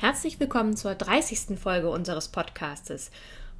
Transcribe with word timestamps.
Herzlich 0.00 0.38
willkommen 0.38 0.76
zur 0.76 0.94
30. 0.94 1.58
Folge 1.58 1.90
unseres 1.90 2.28
Podcastes. 2.28 3.10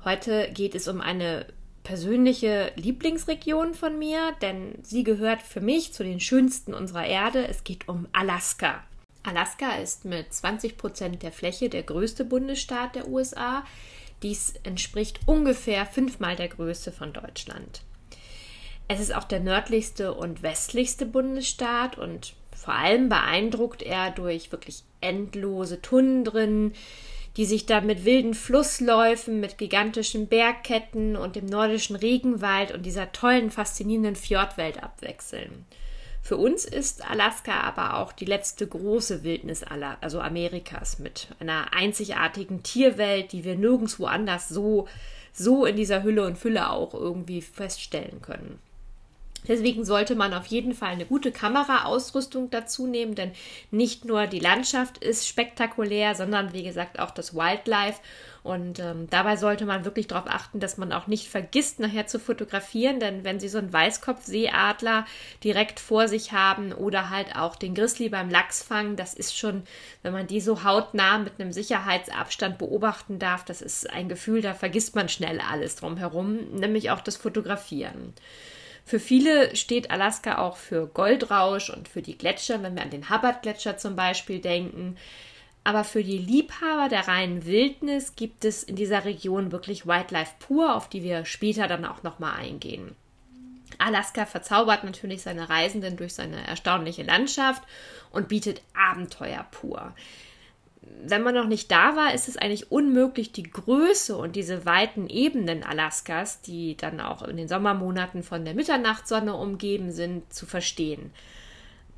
Heute 0.05 0.49
geht 0.53 0.77
es 0.77 0.87
um 0.87 1.01
eine 1.01 1.47
persönliche 1.83 2.71
Lieblingsregion 2.77 3.75
von 3.75 3.99
mir, 3.99 4.37
denn 4.41 4.79
sie 4.85 5.03
gehört 5.03 5.43
für 5.43 5.61
mich 5.61 5.93
zu 5.93 6.05
den 6.05 6.21
schönsten 6.21 6.75
unserer 6.75 7.05
Erde. 7.05 7.49
Es 7.49 7.65
geht 7.65 7.89
um 7.89 8.07
Alaska. 8.13 8.85
Alaska 9.25 9.79
ist 9.79 10.05
mit 10.05 10.33
20 10.33 10.79
Prozent 10.79 11.25
der 11.25 11.33
Fläche 11.33 11.71
der 11.71 11.83
größte 11.83 12.25
Bundesstaat 12.25 12.95
der 12.95 13.09
USA. 13.09 13.65
Dies 14.23 14.55
entspricht 14.63 15.19
ungefähr 15.27 15.87
fünfmal 15.87 16.37
der 16.37 16.51
Größe 16.51 16.93
von 16.93 17.13
Deutschland. 17.13 17.83
Es 18.87 19.01
ist 19.01 19.13
auch 19.13 19.25
der 19.25 19.41
nördlichste 19.41 20.15
und 20.15 20.45
westlichste 20.45 21.05
Bundesstaat 21.05 21.99
und 21.99 22.35
vor 22.57 22.75
allem 22.75 23.09
beeindruckt 23.09 23.83
er 23.83 24.13
durch 24.13 24.53
wirklich 24.53 24.85
endlose 25.01 25.81
Tundren, 25.83 26.73
die 27.37 27.45
sich 27.45 27.67
dann 27.67 27.87
mit 27.87 28.05
wilden 28.05 28.35
Flussläufen, 28.35 29.39
mit 29.39 29.59
gigantischen 29.59 30.27
Bergketten 30.27 31.15
und 31.15 31.37
dem 31.37 31.47
nordischen 31.47 31.95
Regenwald 31.97 32.73
und 32.73 32.85
dieser 32.85 33.13
tollen, 33.13 33.51
faszinierenden 33.51 34.17
Fjordwelt 34.17 34.83
abwechseln. 34.83 35.65
Für 36.21 36.37
uns 36.37 36.65
ist 36.65 37.09
Alaska 37.09 37.61
aber 37.61 37.99
auch 37.99 38.13
die 38.13 38.25
letzte 38.25 38.67
große 38.67 39.23
Wildnis 39.23 39.63
aller, 39.63 39.97
also 40.01 40.21
Amerikas, 40.21 40.99
mit 40.99 41.29
einer 41.39 41.73
einzigartigen 41.73 42.63
Tierwelt, 42.63 43.33
die 43.33 43.45
wir 43.45 43.57
nirgendwo 43.57 44.07
anders 44.07 44.49
so, 44.49 44.89
so 45.33 45.65
in 45.65 45.77
dieser 45.77 46.03
Hülle 46.03 46.27
und 46.27 46.37
Fülle 46.37 46.71
auch 46.71 46.93
irgendwie 46.93 47.41
feststellen 47.41 48.21
können. 48.21 48.59
Deswegen 49.49 49.85
sollte 49.85 50.15
man 50.15 50.35
auf 50.35 50.47
jeden 50.47 50.75
Fall 50.75 50.91
eine 50.91 51.07
gute 51.07 51.33
Kameraausrüstung 51.33 52.51
dazu 52.51 52.87
nehmen, 52.87 53.15
denn 53.15 53.33
nicht 53.71 54.05
nur 54.05 54.27
die 54.27 54.39
Landschaft 54.39 54.99
ist 54.99 55.27
spektakulär, 55.27 56.15
sondern 56.15 56.53
wie 56.53 56.63
gesagt 56.63 57.01
auch 57.01 57.11
das 57.11 57.35
Wildlife. 57.35 58.01
Und 58.45 58.79
ähm, 58.79 59.09
dabei 59.11 59.37
sollte 59.37 59.67
man 59.67 59.85
wirklich 59.85 60.07
darauf 60.07 60.27
achten, 60.27 60.61
dass 60.61 60.79
man 60.79 60.93
auch 60.93 61.07
nicht 61.07 61.29
vergisst, 61.29 61.81
nachher 61.81 62.07
zu 62.07 62.19
fotografieren, 62.19 63.01
denn 63.01 63.25
wenn 63.25 63.41
Sie 63.41 63.49
so 63.49 63.59
einen 63.59 63.73
Weißkopfseeadler 63.73 65.07
direkt 65.43 65.81
vor 65.81 66.09
sich 66.09 66.33
haben 66.33 66.73
oder 66.73 67.11
halt 67.11 67.37
auch 67.37 67.57
den 67.57 67.75
Grizzly 67.75 68.09
beim 68.09 68.31
Lachsfang, 68.31 68.97
das 68.97 69.13
ist 69.13 69.37
schon, 69.37 69.65
wenn 70.03 70.13
man 70.13 70.29
die 70.29 70.41
so 70.41 70.65
hautnah 70.65 71.19
mit 71.19 71.35
einem 71.39 71.53
Sicherheitsabstand 71.53 72.59
beobachten 72.59 73.19
darf, 73.19 73.45
das 73.45 73.61
ist 73.61 73.91
ein 73.91 74.09
Gefühl, 74.09 74.41
da 74.41 74.55
vergisst 74.55 74.95
man 74.95 75.09
schnell 75.09 75.41
alles 75.41 75.77
drumherum, 75.77 76.39
nämlich 76.53 76.91
auch 76.91 77.01
das 77.01 77.17
Fotografieren. 77.17 78.15
Für 78.89 79.01
viele 79.01 79.55
steht 79.55 79.91
Alaska 79.91 80.39
auch 80.39 80.57
für 80.57 80.87
Goldrausch 80.87 81.69
und 81.69 81.89
für 81.89 82.01
die 82.01 82.17
Gletscher, 82.17 82.63
wenn 82.63 82.75
wir 82.75 82.81
an 82.81 82.89
den 82.89 83.11
Hubbard-Gletscher 83.11 83.77
zum 83.77 83.97
Beispiel 83.97 84.39
denken. 84.39 84.97
Aber 85.63 85.85
für 85.85 86.03
die 86.03 86.17
Liebhaber 86.17 86.89
der 86.89 87.07
reinen 87.07 87.45
Wildnis 87.45 88.17
gibt 88.17 88.47
es 88.47 88.63
in 88.63 88.77
dieser 88.77 89.05
Region 89.05 89.53
wirklich 89.53 89.87
Wildlife 89.87 90.33
pur, 90.39 90.75
auf 90.75 90.89
die 90.89 91.03
wir 91.03 91.27
später 91.27 91.69
dann 91.69 91.85
auch 91.85 92.03
nochmal 92.03 92.41
eingehen. 92.41 92.97
Alaska 93.77 94.25
verzaubert 94.25 94.85
natürlich 94.85 95.21
seine 95.21 95.51
Reisenden 95.51 95.99
durch 95.99 96.15
seine 96.15 96.47
erstaunliche 96.47 97.03
Landschaft 97.03 97.63
und 98.11 98.29
bietet 98.29 98.63
Abenteuer 98.73 99.47
pur 99.51 99.93
wenn 100.81 101.23
man 101.23 101.35
noch 101.35 101.47
nicht 101.47 101.71
da 101.71 101.97
war, 101.97 102.15
ist 102.15 102.29
es 102.29 102.37
eigentlich 102.37 102.71
unmöglich, 102.71 103.33
die 103.33 103.45
Größe 103.45 104.17
und 104.17 104.37
diese 104.37 104.65
weiten 104.65 105.09
Ebenen 105.09 105.63
Alaskas, 105.63 106.41
die 106.41 106.77
dann 106.77 107.01
auch 107.01 107.23
in 107.23 107.37
den 107.37 107.49
Sommermonaten 107.49 108.23
von 108.23 108.45
der 108.45 108.55
Mitternachtssonne 108.55 109.35
umgeben 109.35 109.91
sind, 109.91 110.33
zu 110.33 110.47
verstehen. 110.47 111.13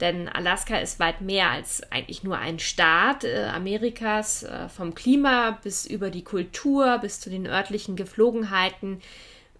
Denn 0.00 0.28
Alaska 0.28 0.78
ist 0.78 0.98
weit 0.98 1.20
mehr 1.20 1.50
als 1.50 1.82
eigentlich 1.92 2.24
nur 2.24 2.38
ein 2.38 2.58
Staat 2.58 3.24
äh, 3.24 3.44
Amerikas, 3.54 4.44
äh, 4.44 4.68
vom 4.70 4.94
Klima 4.94 5.58
bis 5.62 5.84
über 5.84 6.10
die 6.10 6.24
Kultur 6.24 6.98
bis 6.98 7.20
zu 7.20 7.28
den 7.28 7.46
örtlichen 7.46 7.96
Geflogenheiten 7.96 9.02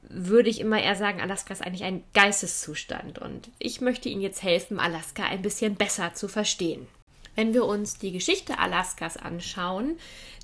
würde 0.03 0.49
ich 0.49 0.61
immer 0.61 0.83
eher 0.83 0.97
sagen, 0.97 1.21
Alaska 1.21 1.53
ist 1.53 1.63
eigentlich 1.63 1.85
ein 1.85 2.03
Geisteszustand. 2.15 3.19
Und 3.19 3.51
ich 3.59 3.81
möchte 3.81 4.09
Ihnen 4.09 4.23
jetzt 4.23 4.43
helfen, 4.43 4.81
Alaska 4.81 5.25
ein 5.25 5.43
bisschen 5.43 5.77
besser 5.77 6.15
zu 6.15 6.27
verstehen. 6.27 6.89
Wenn 7.35 7.55
wir 7.55 7.65
uns 7.65 7.99
die 7.99 8.13
Geschichte 8.13 8.59
Alaskas 8.59 9.17
anschauen, 9.17 9.99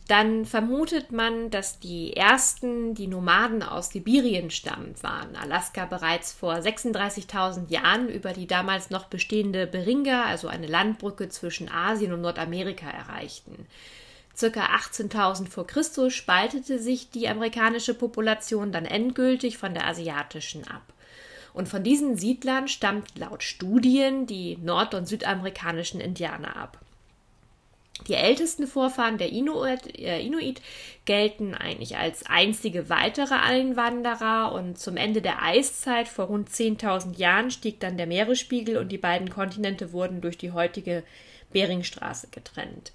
dann 0.08 0.44
vermutet 0.44 1.10
man, 1.10 1.50
dass 1.50 1.80
die 1.80 2.16
ersten, 2.16 2.94
die 2.94 3.08
Nomaden 3.08 3.62
aus 3.62 3.90
Sibirien 3.90 4.50
stammend 4.50 5.02
waren. 5.02 5.34
Alaska 5.34 5.84
bereits 5.84 6.32
vor 6.32 6.54
36.000 6.54 7.70
Jahren 7.70 8.08
über 8.08 8.32
die 8.32 8.46
damals 8.46 8.90
noch 8.90 9.06
bestehende 9.06 9.66
Beringa, 9.66 10.24
also 10.24 10.46
eine 10.46 10.68
Landbrücke 10.68 11.28
zwischen 11.28 11.68
Asien 11.68 12.12
und 12.12 12.20
Nordamerika, 12.20 12.88
erreichten. 12.88 13.66
Circa 14.36 14.66
18.000 14.76 15.48
vor 15.48 15.66
Christus 15.66 16.14
spaltete 16.14 16.78
sich 16.78 17.10
die 17.10 17.26
amerikanische 17.26 17.94
Population 17.94 18.70
dann 18.70 18.84
endgültig 18.84 19.58
von 19.58 19.74
der 19.74 19.88
asiatischen 19.88 20.68
ab. 20.68 20.82
Und 21.56 21.70
von 21.70 21.82
diesen 21.82 22.18
Siedlern 22.18 22.68
stammt 22.68 23.18
laut 23.18 23.42
Studien 23.42 24.26
die 24.26 24.58
nord- 24.58 24.92
und 24.92 25.08
südamerikanischen 25.08 26.02
Indianer 26.02 26.54
ab. 26.54 26.78
Die 28.08 28.14
ältesten 28.14 28.66
Vorfahren 28.66 29.16
der 29.16 29.32
Inuit, 29.32 29.98
äh, 29.98 30.20
Inuit, 30.20 30.60
gelten 31.06 31.54
eigentlich 31.54 31.96
als 31.96 32.26
einzige 32.26 32.90
weitere 32.90 33.36
Einwanderer 33.36 34.52
und 34.52 34.78
zum 34.78 34.98
Ende 34.98 35.22
der 35.22 35.42
Eiszeit 35.42 36.08
vor 36.08 36.26
rund 36.26 36.50
10.000 36.50 37.16
Jahren 37.16 37.50
stieg 37.50 37.80
dann 37.80 37.96
der 37.96 38.06
Meeresspiegel 38.06 38.76
und 38.76 38.92
die 38.92 38.98
beiden 38.98 39.30
Kontinente 39.30 39.94
wurden 39.94 40.20
durch 40.20 40.36
die 40.36 40.52
heutige 40.52 41.04
Beringstraße 41.54 42.28
getrennt. 42.32 42.92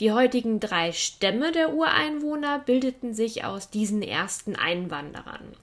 Die 0.00 0.12
heutigen 0.12 0.60
drei 0.60 0.92
Stämme 0.92 1.52
der 1.52 1.74
Ureinwohner 1.74 2.58
bildeten 2.58 3.12
sich 3.12 3.44
aus 3.44 3.68
diesen 3.68 4.00
ersten 4.00 4.56
Einwanderern. 4.56 5.54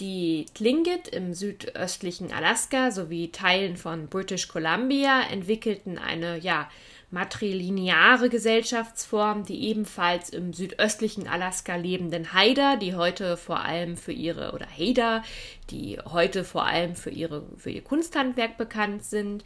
Die 0.00 0.46
Tlingit 0.54 1.08
im 1.08 1.34
südöstlichen 1.34 2.32
Alaska 2.32 2.90
sowie 2.90 3.30
Teilen 3.32 3.76
von 3.76 4.06
British 4.06 4.48
Columbia 4.48 5.20
entwickelten 5.30 5.98
eine 5.98 6.38
ja, 6.38 6.70
matrilineare 7.10 8.30
Gesellschaftsform, 8.30 9.44
die 9.44 9.68
ebenfalls 9.68 10.30
im 10.30 10.54
südöstlichen 10.54 11.28
Alaska 11.28 11.76
lebenden 11.76 12.32
Haida, 12.32 12.76
die 12.76 12.94
heute 12.94 13.36
vor 13.36 13.60
allem 13.60 13.98
für 13.98 14.12
ihre 14.12 14.52
oder 14.52 14.66
Haida, 14.78 15.22
die 15.68 15.98
heute 16.06 16.44
vor 16.44 16.64
allem 16.64 16.94
für 16.94 17.10
ihre 17.10 17.44
für 17.58 17.70
ihr 17.70 17.84
Kunsthandwerk 17.84 18.56
bekannt 18.56 19.04
sind. 19.04 19.44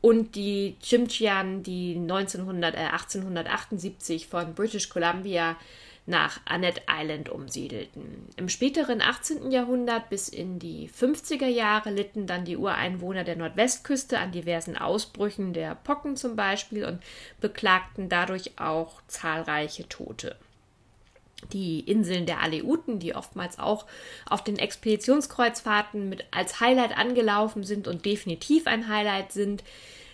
Und 0.00 0.34
die 0.34 0.74
Chimchian, 0.82 1.62
die 1.62 1.94
1900, 1.94 2.74
äh, 2.74 2.78
1878 2.78 4.26
von 4.26 4.54
British 4.54 4.88
Columbia 4.88 5.56
nach 6.04 6.40
Annette 6.44 6.82
Island 6.90 7.28
umsiedelten. 7.28 8.28
Im 8.36 8.48
späteren 8.48 9.00
18. 9.00 9.52
Jahrhundert 9.52 10.10
bis 10.10 10.28
in 10.28 10.58
die 10.58 10.88
50er 10.88 11.46
Jahre 11.46 11.90
litten 11.90 12.26
dann 12.26 12.44
die 12.44 12.56
Ureinwohner 12.56 13.22
der 13.22 13.36
Nordwestküste 13.36 14.18
an 14.18 14.32
diversen 14.32 14.76
Ausbrüchen 14.76 15.52
der 15.52 15.76
Pocken 15.76 16.16
zum 16.16 16.34
Beispiel 16.34 16.84
und 16.84 17.00
beklagten 17.40 18.08
dadurch 18.08 18.58
auch 18.58 19.00
zahlreiche 19.06 19.88
Tote. 19.88 20.36
Die 21.52 21.80
Inseln 21.80 22.26
der 22.26 22.40
Aleuten, 22.40 22.98
die 22.98 23.14
oftmals 23.14 23.58
auch 23.58 23.86
auf 24.28 24.42
den 24.42 24.58
Expeditionskreuzfahrten 24.58 26.08
mit 26.08 26.24
als 26.30 26.60
Highlight 26.60 26.96
angelaufen 26.96 27.64
sind 27.64 27.88
und 27.88 28.04
definitiv 28.04 28.66
ein 28.66 28.88
Highlight 28.88 29.32
sind, 29.32 29.64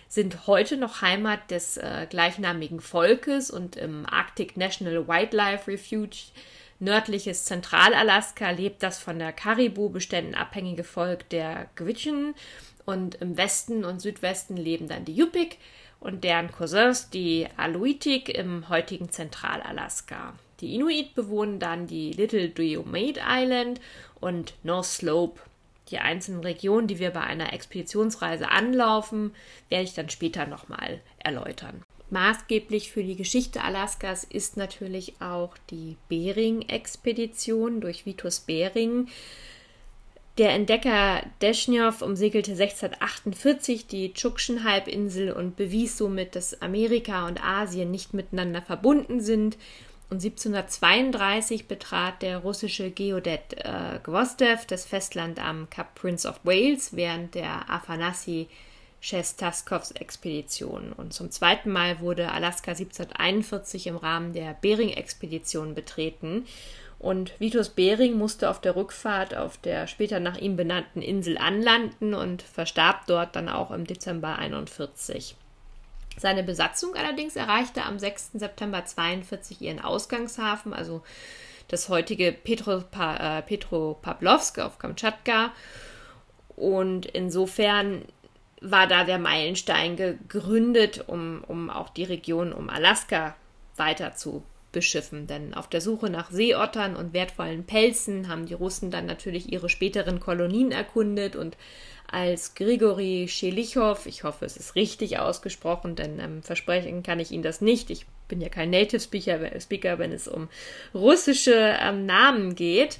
sind 0.09 0.47
heute 0.47 0.75
noch 0.75 1.01
Heimat 1.01 1.51
des 1.51 1.77
äh, 1.77 2.07
gleichnamigen 2.09 2.81
Volkes 2.81 3.51
und 3.51 3.75
im 3.75 4.05
Arctic 4.07 4.57
National 4.57 5.07
Wildlife 5.07 5.71
Refuge 5.71 6.17
nördliches 6.79 7.45
Zentralalaska 7.45 8.49
lebt 8.49 8.81
das 8.81 8.99
von 8.99 9.19
der 9.19 9.31
Karibu-Beständen 9.31 10.33
abhängige 10.33 10.83
Volk 10.83 11.29
der 11.29 11.69
Gwich'in 11.77 12.33
und 12.85 13.15
im 13.15 13.37
Westen 13.37 13.85
und 13.85 14.01
Südwesten 14.01 14.57
leben 14.57 14.87
dann 14.87 15.05
die 15.05 15.15
Yupik 15.15 15.57
und 15.99 16.23
deren 16.23 16.51
Cousins, 16.51 17.09
die 17.09 17.47
Aleutic 17.57 18.29
im 18.29 18.67
heutigen 18.69 19.11
Zentralalaska. 19.11 20.33
Die 20.61 20.75
Inuit 20.75 21.13
bewohnen 21.13 21.59
dann 21.59 21.87
die 21.87 22.13
Little 22.13 22.49
Diomede 22.49 23.21
Island 23.25 23.79
und 24.19 24.53
North 24.63 24.85
Slope 24.85 25.39
die 25.89 25.99
einzelnen 25.99 26.41
Regionen, 26.41 26.87
die 26.87 26.99
wir 26.99 27.11
bei 27.11 27.21
einer 27.21 27.53
Expeditionsreise 27.53 28.49
anlaufen, 28.49 29.33
werde 29.69 29.83
ich 29.85 29.93
dann 29.93 30.09
später 30.09 30.45
nochmal 30.45 31.01
erläutern. 31.19 31.83
Maßgeblich 32.11 32.91
für 32.91 33.03
die 33.03 33.15
Geschichte 33.15 33.61
Alaskas 33.63 34.23
ist 34.23 34.57
natürlich 34.57 35.21
auch 35.21 35.55
die 35.69 35.95
Bering-Expedition 36.07 37.81
durch 37.81 38.05
Vitus 38.05 38.39
Bering. 38.39 39.09
Der 40.39 40.51
Entdecker 40.51 41.21
Deschnjow 41.41 42.01
umsegelte 42.01 42.51
1648 42.51 43.87
die 43.87 44.13
Tschuktschen-Halbinsel 44.13 45.33
und 45.33 45.57
bewies 45.57 45.97
somit, 45.97 46.35
dass 46.35 46.61
Amerika 46.61 47.27
und 47.27 47.43
Asien 47.43 47.91
nicht 47.91 48.13
miteinander 48.13 48.61
verbunden 48.61 49.19
sind. 49.19 49.57
Und 50.09 50.23
1732 50.23 51.67
betrat 51.67 52.23
der 52.23 52.39
russische 52.39 52.89
Geodet 52.89 53.53
äh, 53.57 53.99
Gvozdev 54.01 54.65
das 54.65 54.85
Festland 54.85 55.39
am 55.39 55.69
Kap 55.69 55.93
Prince 55.93 56.27
of 56.27 56.39
Wales 56.43 56.95
während 56.95 57.35
der 57.35 57.69
Afanassi 57.69 58.47
Shestaskows 59.01 59.91
Expedition. 59.91 60.93
Und 60.93 61.13
zum 61.13 61.29
zweiten 61.29 61.71
Mal 61.71 61.99
wurde 61.99 62.31
Alaska 62.31 62.71
1741 62.71 63.87
im 63.87 63.97
Rahmen 63.97 64.33
der 64.33 64.55
Bering-Expedition 64.55 65.75
betreten. 65.75 66.45
Und 66.97 67.39
Vitus 67.39 67.69
Bering 67.69 68.17
musste 68.17 68.49
auf 68.49 68.59
der 68.59 68.75
Rückfahrt 68.75 69.35
auf 69.35 69.57
der 69.57 69.87
später 69.87 70.19
nach 70.19 70.37
ihm 70.37 70.57
benannten 70.57 71.01
Insel 71.01 71.37
anlanden 71.37 72.13
und 72.13 72.41
verstarb 72.41 73.05
dort 73.07 73.35
dann 73.35 73.47
auch 73.47 73.71
im 73.71 73.85
Dezember 73.85 74.37
41. 74.37 75.35
Seine 76.19 76.43
Besatzung 76.43 76.95
allerdings 76.95 77.37
erreichte 77.37 77.83
am 77.83 77.97
6. 77.97 78.31
September 78.33 78.83
42 78.83 79.61
ihren 79.61 79.79
Ausgangshafen, 79.79 80.73
also 80.73 81.01
das 81.69 81.87
heutige 81.87 82.33
Petropavlovsk 82.33 84.57
äh, 84.57 84.61
auf 84.61 84.79
Kamtschatka. 84.79 85.53
Und 86.57 87.05
insofern 87.05 88.03
war 88.59 88.87
da 88.87 89.05
der 89.05 89.19
Meilenstein 89.19 89.95
gegründet, 89.95 91.05
um, 91.07 91.45
um 91.47 91.69
auch 91.69 91.87
die 91.89 92.03
Region 92.03 92.51
um 92.51 92.69
Alaska 92.69 93.37
weiter 93.77 94.15
zu 94.15 94.43
beschiffen. 94.73 95.27
Denn 95.27 95.53
auf 95.53 95.69
der 95.69 95.79
Suche 95.79 96.09
nach 96.09 96.31
Seeottern 96.31 96.97
und 96.97 97.13
wertvollen 97.13 97.65
Pelzen 97.65 98.27
haben 98.27 98.45
die 98.45 98.55
Russen 98.55 98.91
dann 98.91 99.05
natürlich 99.05 99.49
ihre 99.51 99.69
späteren 99.69 100.19
Kolonien 100.19 100.71
erkundet 100.71 101.37
und 101.37 101.55
als 102.11 102.55
Grigori 102.55 103.27
Schelichow, 103.29 104.05
ich 104.05 104.23
hoffe, 104.23 104.45
es 104.45 104.57
ist 104.57 104.75
richtig 104.75 105.19
ausgesprochen, 105.19 105.95
denn 105.95 106.19
ähm, 106.19 106.43
versprechen 106.43 107.03
kann 107.03 107.19
ich 107.19 107.31
Ihnen 107.31 107.43
das 107.43 107.61
nicht. 107.61 107.89
Ich 107.89 108.05
bin 108.27 108.41
ja 108.41 108.49
kein 108.49 108.69
Native 108.69 108.99
Speaker, 108.99 109.39
Speaker 109.59 109.99
wenn 109.99 110.11
es 110.11 110.27
um 110.27 110.49
russische 110.93 111.77
ähm, 111.81 112.05
Namen 112.05 112.55
geht 112.55 112.99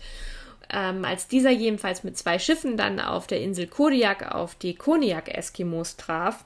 ähm, 0.72 1.04
als 1.06 1.28
dieser 1.28 1.52
jedenfalls 1.52 2.04
mit 2.04 2.18
zwei 2.18 2.40
Schiffen 2.40 2.78
dann 2.78 3.00
auf 3.00 3.28
der 3.28 3.42
Insel 3.42 3.68
Kodiak 3.68 4.34
auf 4.34 4.56
die 4.56 4.76
Koniak-Eskimos 4.76 5.98
traf, 5.98 6.46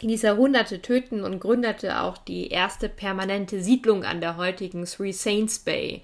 ließ 0.00 0.24
er 0.24 0.36
Hunderte 0.36 0.80
töten 0.80 1.22
und 1.22 1.40
gründete 1.40 2.00
auch 2.00 2.16
die 2.16 2.48
erste 2.48 2.88
permanente 2.88 3.60
Siedlung 3.62 4.04
an 4.04 4.20
der 4.20 4.36
heutigen 4.36 4.84
Three 4.84 5.12
Saints 5.12 5.58
Bay. 5.58 6.02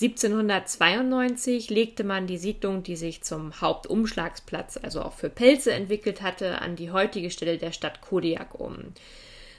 1792 0.00 1.68
legte 1.68 2.02
man 2.02 2.26
die 2.26 2.38
Siedlung, 2.38 2.82
die 2.82 2.96
sich 2.96 3.22
zum 3.22 3.60
Hauptumschlagsplatz, 3.60 4.78
also 4.82 5.02
auch 5.02 5.12
für 5.12 5.28
Pelze 5.28 5.72
entwickelt 5.72 6.22
hatte, 6.22 6.60
an 6.60 6.76
die 6.76 6.90
heutige 6.90 7.30
Stelle 7.30 7.58
der 7.58 7.72
Stadt 7.72 8.00
Kodiak 8.00 8.58
um. 8.58 8.94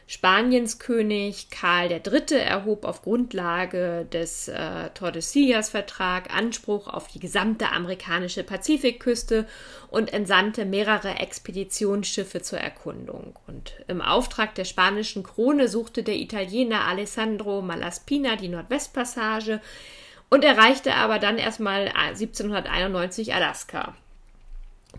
Spaniens 0.05 0.79
König 0.79 1.49
Karl 1.49 1.89
III. 1.89 2.37
erhob 2.37 2.83
auf 2.83 3.03
Grundlage 3.03 4.05
des 4.11 4.49
äh, 4.49 4.89
Tordesillas-Vertrag 4.93 6.33
Anspruch 6.33 6.87
auf 6.87 7.07
die 7.07 7.19
gesamte 7.19 7.69
amerikanische 7.69 8.43
Pazifikküste 8.43 9.47
und 9.89 10.11
entsandte 10.11 10.65
mehrere 10.65 11.19
Expeditionsschiffe 11.19 12.41
zur 12.41 12.59
Erkundung. 12.59 13.39
Und 13.47 13.75
im 13.87 14.01
Auftrag 14.01 14.55
der 14.55 14.65
spanischen 14.65 15.23
Krone 15.23 15.69
suchte 15.69 16.03
der 16.03 16.17
Italiener 16.17 16.85
Alessandro 16.85 17.61
Malaspina 17.61 18.35
die 18.35 18.49
Nordwestpassage 18.49 19.61
und 20.29 20.43
erreichte 20.43 20.95
aber 20.95 21.19
dann 21.19 21.37
erstmal 21.37 21.89
1791 21.89 23.29
äh, 23.29 23.33
Alaska. 23.33 23.95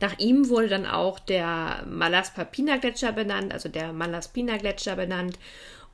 Nach 0.00 0.18
ihm 0.18 0.48
wurde 0.48 0.68
dann 0.68 0.86
auch 0.86 1.18
der 1.18 1.84
Malaspina-Gletscher 1.88 3.12
benannt, 3.12 3.52
also 3.52 3.68
der 3.68 3.92
Malaspina-Gletscher 3.92 4.96
benannt. 4.96 5.38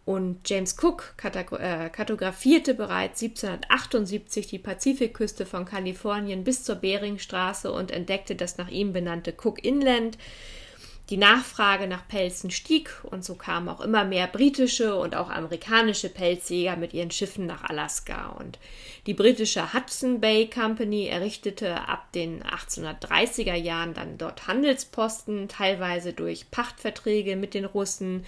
Und 0.06 0.48
James 0.48 0.76
Cook 0.82 1.14
äh, 1.22 1.90
kartografierte 1.90 2.74
bereits 2.74 3.22
1778 3.22 4.46
die 4.46 4.58
Pazifikküste 4.58 5.44
von 5.44 5.66
Kalifornien 5.66 6.42
bis 6.42 6.64
zur 6.64 6.76
Beringstraße 6.76 7.70
und 7.70 7.90
entdeckte 7.90 8.34
das 8.34 8.56
nach 8.56 8.68
ihm 8.68 8.92
benannte 8.92 9.32
Cook 9.32 9.62
Inland. 9.62 10.16
Die 11.10 11.16
Nachfrage 11.16 11.88
nach 11.88 12.06
Pelzen 12.06 12.52
stieg 12.52 12.92
und 13.02 13.24
so 13.24 13.34
kamen 13.34 13.68
auch 13.68 13.80
immer 13.80 14.04
mehr 14.04 14.28
britische 14.28 14.94
und 14.94 15.16
auch 15.16 15.28
amerikanische 15.28 16.08
Pelzjäger 16.08 16.76
mit 16.76 16.94
ihren 16.94 17.10
Schiffen 17.10 17.46
nach 17.46 17.64
Alaska. 17.64 18.28
Und 18.28 18.60
die 19.06 19.14
britische 19.14 19.74
Hudson 19.74 20.20
Bay 20.20 20.48
Company 20.48 21.08
errichtete 21.08 21.88
ab 21.88 22.12
den 22.12 22.44
1830er 22.44 23.56
Jahren 23.56 23.92
dann 23.92 24.18
dort 24.18 24.46
Handelsposten, 24.46 25.48
teilweise 25.48 26.12
durch 26.12 26.52
Pachtverträge 26.52 27.34
mit 27.34 27.54
den 27.54 27.64
Russen 27.64 28.24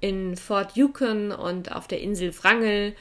in 0.00 0.38
Fort 0.38 0.76
Yukon 0.76 1.30
und 1.30 1.72
auf 1.72 1.88
der 1.88 2.00
Insel 2.00 2.34
Wrangel. 2.42 2.94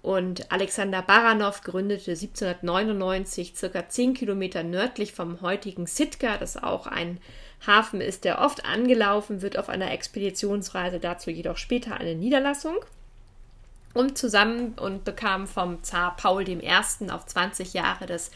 Und 0.00 0.50
Alexander 0.50 1.02
Baranov 1.02 1.60
gründete 1.60 2.12
1799 2.12 3.52
circa 3.54 3.86
10 3.86 4.14
Kilometer 4.14 4.62
nördlich 4.62 5.12
vom 5.12 5.42
heutigen 5.42 5.86
Sitka, 5.86 6.38
das 6.38 6.56
auch 6.56 6.86
ein 6.86 7.20
Hafen 7.66 8.00
ist, 8.00 8.24
der 8.24 8.40
oft 8.40 8.64
angelaufen 8.64 9.42
wird 9.42 9.58
auf 9.58 9.68
einer 9.68 9.90
Expeditionsreise, 9.92 10.98
dazu 10.98 11.30
jedoch 11.30 11.56
später 11.56 11.94
eine 11.96 12.14
Niederlassung. 12.14 12.76
Und 13.92 14.16
zusammen 14.16 14.74
und 14.78 15.04
bekam 15.04 15.48
vom 15.48 15.82
Zar 15.82 16.16
Paul 16.16 16.48
I. 16.48 16.60
auf 17.10 17.26
20 17.26 17.74
Jahre 17.74 18.06
das 18.06 18.30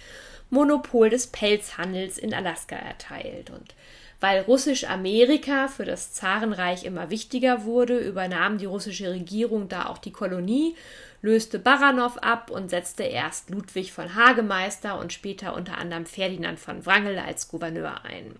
Monopol 0.50 1.10
des 1.10 1.28
Pelzhandels 1.28 2.18
in 2.18 2.34
Alaska 2.34 2.76
erteilt. 2.76 3.50
Und 3.50 3.74
weil 4.20 4.40
Russisch-Amerika 4.42 5.68
für 5.68 5.84
das 5.84 6.12
Zarenreich 6.12 6.84
immer 6.84 7.10
wichtiger 7.10 7.64
wurde, 7.64 7.98
übernahm 7.98 8.58
die 8.58 8.64
russische 8.64 9.10
Regierung 9.10 9.68
da 9.68 9.86
auch 9.86 9.98
die 9.98 10.12
Kolonie, 10.12 10.76
löste 11.22 11.58
Baranov 11.58 12.18
ab 12.18 12.50
und 12.50 12.70
setzte 12.70 13.04
erst 13.04 13.50
Ludwig 13.50 13.92
von 13.92 14.14
Hagemeister 14.14 14.98
und 14.98 15.12
später 15.12 15.54
unter 15.54 15.78
anderem 15.78 16.06
Ferdinand 16.06 16.58
von 16.58 16.84
Wrangel 16.84 17.18
als 17.18 17.48
Gouverneur 17.48 18.04
ein. 18.04 18.36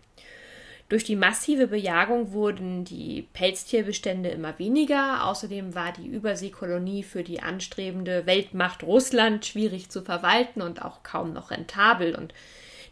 Durch 0.94 1.02
die 1.02 1.17
massive 1.17 1.67
Bejagung 1.67 2.31
wurden 2.31 2.85
die 2.85 3.26
Pelztierbestände 3.32 4.29
immer 4.29 4.61
weniger. 4.61 5.26
Außerdem 5.26 5.75
war 5.75 5.91
die 5.91 6.06
Überseekolonie 6.06 7.02
für 7.02 7.25
die 7.25 7.43
anstrebende 7.43 8.26
Weltmacht 8.26 8.85
Russland 8.85 9.44
schwierig 9.44 9.91
zu 9.91 10.03
verwalten 10.03 10.63
und 10.63 10.82
auch 10.82 11.03
kaum 11.03 11.32
noch 11.32 11.51
rentabel. 11.51 12.15
Und 12.15 12.32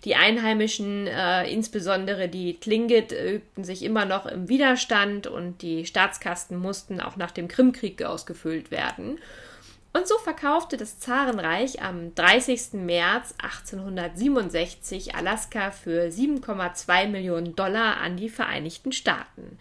die 0.04 0.16
Einheimischen, 0.16 1.06
äh, 1.06 1.49
insbesondere 1.49 2.28
die 2.28 2.59
Tlingit, 2.59 3.12
übten 3.12 3.62
sich 3.62 3.85
immer 3.85 4.04
noch 4.04 4.26
im 4.26 4.49
Widerstand 4.49 5.28
und 5.28 5.62
die 5.62 5.87
Staatskasten 5.87 6.59
mussten 6.59 7.00
auch 7.00 7.14
nach 7.14 7.30
dem 7.30 7.47
Krimkrieg 7.47 8.02
ausgefüllt 8.02 8.73
werden. 8.73 9.21
Und 9.92 10.08
so 10.08 10.16
verkaufte 10.16 10.78
das 10.78 10.99
Zarenreich 10.99 11.82
am 11.82 12.14
30. 12.14 12.75
März 12.75 13.34
1867 13.42 15.14
Alaska 15.14 15.70
für 15.70 16.08
7,2 16.08 17.08
Millionen 17.08 17.54
Dollar 17.54 17.99
an 17.99 18.16
die 18.16 18.30
Vereinigten 18.30 18.92
Staaten. 18.92 19.58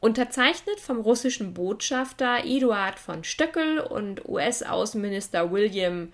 Unterzeichnet 0.00 0.80
vom 0.80 1.00
russischen 1.00 1.54
Botschafter 1.54 2.44
Eduard 2.44 2.98
von 2.98 3.22
Stöckel 3.22 3.78
und 3.78 4.28
US-Außenminister 4.28 5.52
William 5.52 6.12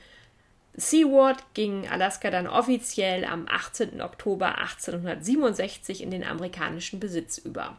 Seward 0.75 1.43
ging 1.55 1.89
Alaska 1.89 2.31
dann 2.31 2.47
offiziell 2.47 3.25
am 3.25 3.47
18. 3.49 4.03
Oktober 4.03 4.59
1867 4.59 6.03
in 6.03 6.11
den 6.11 6.25
amerikanischen 6.25 7.01
Besitz 7.01 7.39
über. 7.39 7.79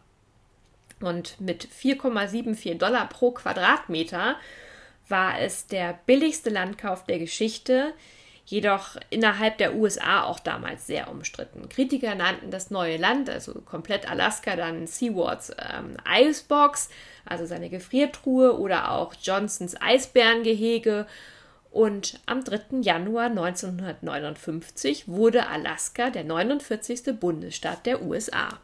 Und 1.00 1.40
mit 1.40 1.68
4,74 1.68 2.80
Dollar 2.80 3.08
pro 3.08 3.32
Quadratmeter 3.32 4.38
war 5.10 5.40
es 5.40 5.68
der 5.68 6.00
billigste 6.06 6.50
Landkauf 6.50 7.06
der 7.06 7.20
Geschichte, 7.20 7.94
jedoch 8.46 8.96
innerhalb 9.10 9.58
der 9.58 9.76
USA 9.76 10.24
auch 10.24 10.40
damals 10.40 10.88
sehr 10.88 11.10
umstritten. 11.10 11.68
Kritiker 11.68 12.16
nannten 12.16 12.50
das 12.50 12.72
neue 12.72 12.98
Land, 12.98 13.30
also 13.30 13.54
komplett 13.62 14.10
Alaska, 14.10 14.56
dann 14.56 14.88
Seawards 14.88 15.52
ähm, 15.58 15.98
Icebox, 16.10 16.90
also 17.26 17.46
seine 17.46 17.70
Gefriertruhe 17.70 18.58
oder 18.58 18.92
auch 18.92 19.14
Johnsons 19.22 19.76
Eisbärengehege. 19.80 21.08
Und 21.72 22.22
am 22.26 22.44
3. 22.44 22.80
Januar 22.82 23.26
1959 23.26 25.10
wurde 25.10 25.48
Alaska 25.48 26.10
der 26.10 26.24
49. 26.24 27.20
Bundesstaat 27.20 27.86
der 27.86 28.02
USA. 28.02 28.60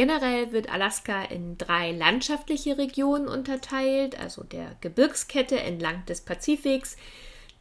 Generell 0.00 0.52
wird 0.52 0.72
Alaska 0.72 1.24
in 1.24 1.58
drei 1.58 1.92
landschaftliche 1.92 2.78
Regionen 2.78 3.28
unterteilt, 3.28 4.18
also 4.18 4.42
der 4.42 4.74
Gebirgskette 4.80 5.60
entlang 5.60 6.06
des 6.06 6.22
Pazifiks, 6.22 6.96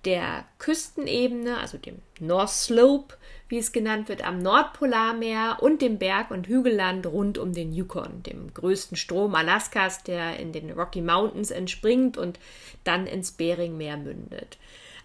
der 0.05 0.45
Küstenebene, 0.57 1.57
also 1.57 1.77
dem 1.77 1.97
North 2.21 2.51
Slope, 2.51 3.17
wie 3.49 3.57
es 3.57 3.73
genannt 3.73 4.07
wird, 4.07 4.25
am 4.25 4.39
Nordpolarmeer 4.39 5.57
und 5.59 5.81
dem 5.81 5.97
Berg- 5.97 6.31
und 6.31 6.47
Hügelland 6.47 7.07
rund 7.07 7.37
um 7.37 7.51
den 7.51 7.73
Yukon, 7.73 8.23
dem 8.23 8.53
größten 8.53 8.95
Strom 8.95 9.35
Alaskas, 9.35 10.03
der 10.03 10.39
in 10.39 10.53
den 10.53 10.71
Rocky 10.71 11.01
Mountains 11.01 11.51
entspringt 11.51 12.17
und 12.17 12.39
dann 12.85 13.05
ins 13.05 13.33
Beringmeer 13.33 13.97
mündet. 13.97 14.57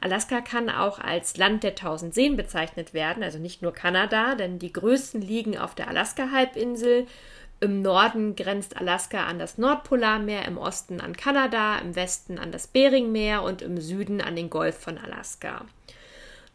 Alaska 0.05 0.43
kann 0.43 0.69
auch 0.69 0.99
als 0.99 1.39
Land 1.39 1.63
der 1.63 1.75
tausend 1.75 2.13
Seen 2.13 2.37
bezeichnet 2.37 2.93
werden, 2.93 3.23
also 3.23 3.39
nicht 3.39 3.63
nur 3.63 3.73
Kanada, 3.73 4.35
denn 4.35 4.59
die 4.59 4.71
größten 4.71 5.23
liegen 5.23 5.57
auf 5.57 5.75
der 5.75 5.89
Alaska-Halbinsel. 5.89 7.07
Im 7.61 7.81
Norden 7.81 8.37
grenzt 8.37 8.77
Alaska 8.77 9.25
an 9.25 9.39
das 9.39 9.57
Nordpolarmeer, 9.57 10.45
im 10.45 10.59
Osten 10.59 11.01
an 11.01 11.17
Kanada, 11.17 11.79
im 11.79 11.97
Westen 11.97 12.39
an 12.39 12.53
das 12.53 12.67
Beringmeer 12.67 13.43
und 13.43 13.63
im 13.63 13.81
Süden 13.81 14.21
an 14.21 14.37
den 14.37 14.51
Golf 14.51 14.79
von 14.79 14.99
Alaska. 14.99 15.65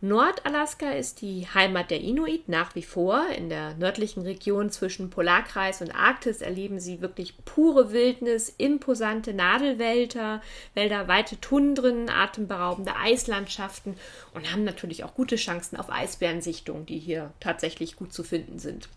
Nordalaska 0.01 0.91
ist 0.91 1.19
die 1.19 1.45
Heimat 1.53 1.91
der 1.91 1.99
Inuit 1.99 2.47
nach 2.47 2.73
wie 2.73 2.83
vor. 2.83 3.27
In 3.35 3.49
der 3.49 3.73
nördlichen 3.73 4.21
Region 4.21 4.69
zwischen 4.69 5.09
Polarkreis 5.09 5.81
und 5.81 5.93
Arktis 5.93 6.39
erleben 6.39 6.79
sie 6.79 7.01
wirklich 7.01 7.33
pure 7.43 7.91
Wildnis, 7.91 8.47
imposante 8.57 9.33
Nadelwälder, 9.33 10.41
Wälder, 10.73 11.09
weite 11.09 11.41
Tundren, 11.41 12.09
atemberaubende 12.09 12.95
Eislandschaften 12.95 13.97
und 14.33 14.53
haben 14.53 14.63
natürlich 14.63 15.03
auch 15.03 15.15
gute 15.15 15.35
Chancen 15.35 15.77
auf 15.77 15.91
Eisbärensichtungen, 15.91 16.85
die 16.85 16.99
hier 16.99 17.33
tatsächlich 17.41 17.97
gut 17.97 18.13
zu 18.13 18.23
finden 18.23 18.57
sind. 18.57 18.87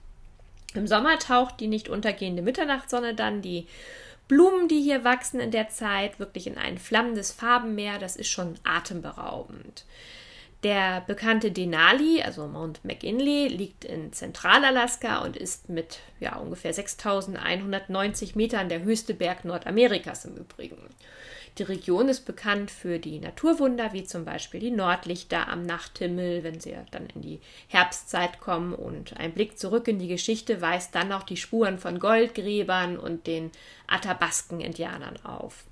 Im 0.74 0.86
Sommer 0.86 1.18
taucht 1.18 1.58
die 1.58 1.66
nicht 1.66 1.88
untergehende 1.88 2.42
Mitternachtssonne 2.42 3.16
dann 3.16 3.42
die 3.42 3.66
Blumen, 4.28 4.68
die 4.68 4.80
hier 4.80 5.02
wachsen 5.02 5.40
in 5.40 5.50
der 5.50 5.68
Zeit, 5.68 6.20
wirklich 6.20 6.46
in 6.46 6.58
ein 6.58 6.78
flammendes 6.78 7.32
Farbenmeer. 7.32 7.98
Das 7.98 8.14
ist 8.14 8.28
schon 8.28 8.54
atemberaubend. 8.62 9.84
Der 10.62 11.00
bekannte 11.00 11.50
Denali, 11.50 12.22
also 12.22 12.46
Mount 12.46 12.84
McKinley, 12.84 13.48
liegt 13.48 13.84
in 13.84 14.12
Zentralalaska 14.12 15.24
und 15.24 15.36
ist 15.36 15.68
mit 15.68 15.98
ja, 16.20 16.36
ungefähr 16.36 16.72
6190 16.72 18.36
Metern 18.36 18.68
der 18.68 18.82
höchste 18.82 19.12
Berg 19.12 19.44
Nordamerikas 19.44 20.24
im 20.24 20.36
Übrigen. 20.36 20.78
Die 21.58 21.64
Region 21.64 22.08
ist 22.08 22.24
bekannt 22.24 22.70
für 22.70 22.98
die 22.98 23.18
Naturwunder, 23.18 23.92
wie 23.92 24.04
zum 24.04 24.24
Beispiel 24.24 24.60
die 24.60 24.70
Nordlichter 24.70 25.48
am 25.48 25.64
Nachthimmel, 25.64 26.44
wenn 26.44 26.60
sie 26.60 26.74
dann 26.92 27.08
in 27.14 27.20
die 27.20 27.40
Herbstzeit 27.66 28.40
kommen. 28.40 28.72
Und 28.72 29.18
ein 29.18 29.32
Blick 29.32 29.58
zurück 29.58 29.88
in 29.88 29.98
die 29.98 30.08
Geschichte 30.08 30.62
weist 30.62 30.94
dann 30.94 31.12
auch 31.12 31.24
die 31.24 31.36
Spuren 31.36 31.78
von 31.78 31.98
Goldgräbern 31.98 32.98
und 32.98 33.26
den 33.26 33.50
Athabasken-Indianern 33.88 35.24
auf. 35.24 35.64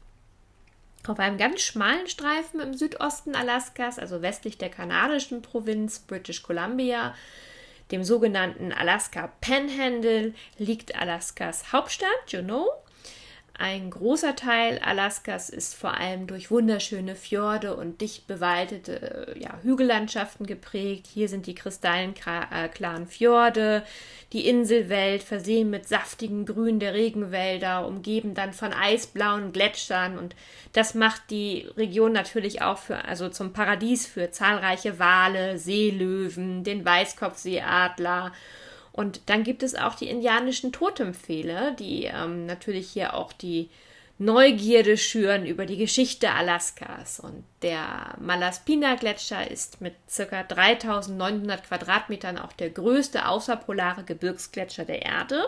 Auf 1.06 1.18
einem 1.18 1.38
ganz 1.38 1.62
schmalen 1.62 2.06
Streifen 2.08 2.60
im 2.60 2.74
Südosten 2.74 3.34
Alaskas, 3.34 3.98
also 3.98 4.22
westlich 4.22 4.58
der 4.58 4.68
kanadischen 4.68 5.42
Provinz 5.42 5.98
British 6.00 6.42
Columbia, 6.42 7.14
dem 7.90 8.04
sogenannten 8.04 8.72
Alaska 8.72 9.32
Panhandle, 9.40 10.34
liegt 10.58 10.94
Alaskas 10.94 11.72
Hauptstadt, 11.72 12.08
Juneau. 12.28 12.68
Ein 13.60 13.90
großer 13.90 14.36
Teil 14.36 14.78
Alaskas 14.82 15.50
ist 15.50 15.74
vor 15.74 15.92
allem 15.92 16.26
durch 16.26 16.50
wunderschöne 16.50 17.14
Fjorde 17.14 17.76
und 17.76 18.00
dicht 18.00 18.26
bewaldete 18.26 19.36
ja, 19.38 19.58
Hügellandschaften 19.62 20.46
geprägt. 20.46 21.06
Hier 21.06 21.28
sind 21.28 21.46
die 21.46 21.54
kristallenklaren 21.54 23.06
Fjorde, 23.06 23.82
die 24.32 24.48
Inselwelt 24.48 25.22
versehen 25.22 25.68
mit 25.68 25.86
saftigem 25.86 26.46
Grün 26.46 26.80
der 26.80 26.94
Regenwälder, 26.94 27.86
umgeben 27.86 28.32
dann 28.32 28.54
von 28.54 28.72
eisblauen 28.72 29.52
Gletschern 29.52 30.16
und 30.16 30.34
das 30.72 30.94
macht 30.94 31.28
die 31.28 31.68
Region 31.76 32.12
natürlich 32.12 32.62
auch 32.62 32.78
für 32.78 33.04
also 33.04 33.28
zum 33.28 33.52
Paradies 33.52 34.06
für 34.06 34.30
zahlreiche 34.30 34.98
Wale, 34.98 35.58
Seelöwen, 35.58 36.64
den 36.64 36.82
Weißkopfseeadler 36.82 38.32
und 38.92 39.22
dann 39.26 39.44
gibt 39.44 39.62
es 39.62 39.74
auch 39.74 39.94
die 39.94 40.08
indianischen 40.08 40.72
Totempfähle, 40.72 41.74
die 41.78 42.04
ähm, 42.04 42.46
natürlich 42.46 42.90
hier 42.90 43.14
auch 43.14 43.32
die 43.32 43.70
Neugierde 44.18 44.98
schüren 44.98 45.46
über 45.46 45.64
die 45.64 45.78
Geschichte 45.78 46.30
Alaskas. 46.32 47.20
Und 47.20 47.42
der 47.62 48.16
Malaspina-Gletscher 48.20 49.50
ist 49.50 49.80
mit 49.80 49.94
ca. 50.14 50.42
3900 50.42 51.64
Quadratmetern 51.64 52.36
auch 52.36 52.52
der 52.52 52.68
größte 52.68 53.26
außerpolare 53.26 54.04
Gebirgsgletscher 54.04 54.84
der 54.84 55.02
Erde. 55.02 55.46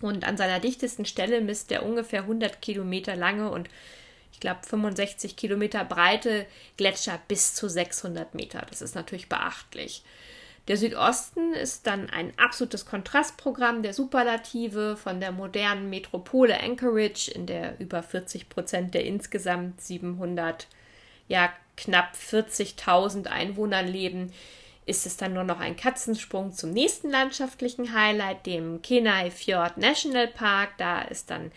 Und 0.00 0.24
an 0.28 0.36
seiner 0.36 0.60
dichtesten 0.60 1.06
Stelle 1.06 1.40
misst 1.40 1.70
der 1.70 1.84
ungefähr 1.84 2.20
100 2.20 2.62
Kilometer 2.62 3.16
lange 3.16 3.50
und 3.50 3.68
ich 4.32 4.38
glaube 4.38 4.60
65 4.64 5.34
Kilometer 5.34 5.84
breite 5.84 6.46
Gletscher 6.76 7.18
bis 7.26 7.54
zu 7.54 7.68
600 7.68 8.34
Meter. 8.34 8.64
Das 8.68 8.82
ist 8.82 8.94
natürlich 8.94 9.28
beachtlich. 9.28 10.04
Der 10.68 10.76
Südosten 10.76 11.52
ist 11.52 11.86
dann 11.86 12.10
ein 12.10 12.32
absolutes 12.38 12.86
Kontrastprogramm 12.86 13.82
der 13.82 13.94
Superlative 13.94 14.96
von 14.96 15.20
der 15.20 15.30
modernen 15.30 15.90
Metropole 15.90 16.60
Anchorage, 16.60 17.30
in 17.30 17.46
der 17.46 17.78
über 17.78 18.02
40 18.02 18.48
Prozent 18.48 18.94
der 18.94 19.04
insgesamt 19.04 19.80
700, 19.80 20.66
ja 21.28 21.52
knapp 21.76 22.14
40.000 22.14 23.26
Einwohnern 23.26 23.86
leben, 23.86 24.32
ist 24.86 25.06
es 25.06 25.16
dann 25.16 25.34
nur 25.34 25.44
noch 25.44 25.60
ein 25.60 25.76
Katzensprung 25.76 26.52
zum 26.52 26.70
nächsten 26.70 27.10
landschaftlichen 27.10 27.92
Highlight, 27.92 28.46
dem 28.46 28.82
Kenai 28.82 29.30
Fjord 29.30 29.76
National 29.76 30.28
Park. 30.28 30.70
Da 30.78 31.02
ist 31.02 31.30
dann 31.30 31.52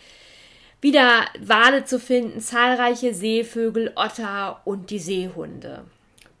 wieder 0.80 1.26
Wale 1.38 1.84
zu 1.84 1.98
finden, 1.98 2.40
zahlreiche 2.40 3.14
Seevögel, 3.14 3.92
Otter 3.96 4.60
und 4.64 4.90
die 4.90 4.98
Seehunde. 4.98 5.84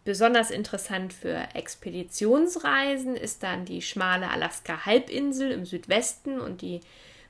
Besonders 0.04 0.50
interessant 0.50 1.12
für 1.12 1.48
Expeditionsreisen 1.54 3.16
ist 3.16 3.42
dann 3.42 3.66
die 3.66 3.82
schmale 3.82 4.30
Alaska-Halbinsel 4.30 5.50
im 5.50 5.66
Südwesten 5.66 6.40
und 6.40 6.62
die 6.62 6.80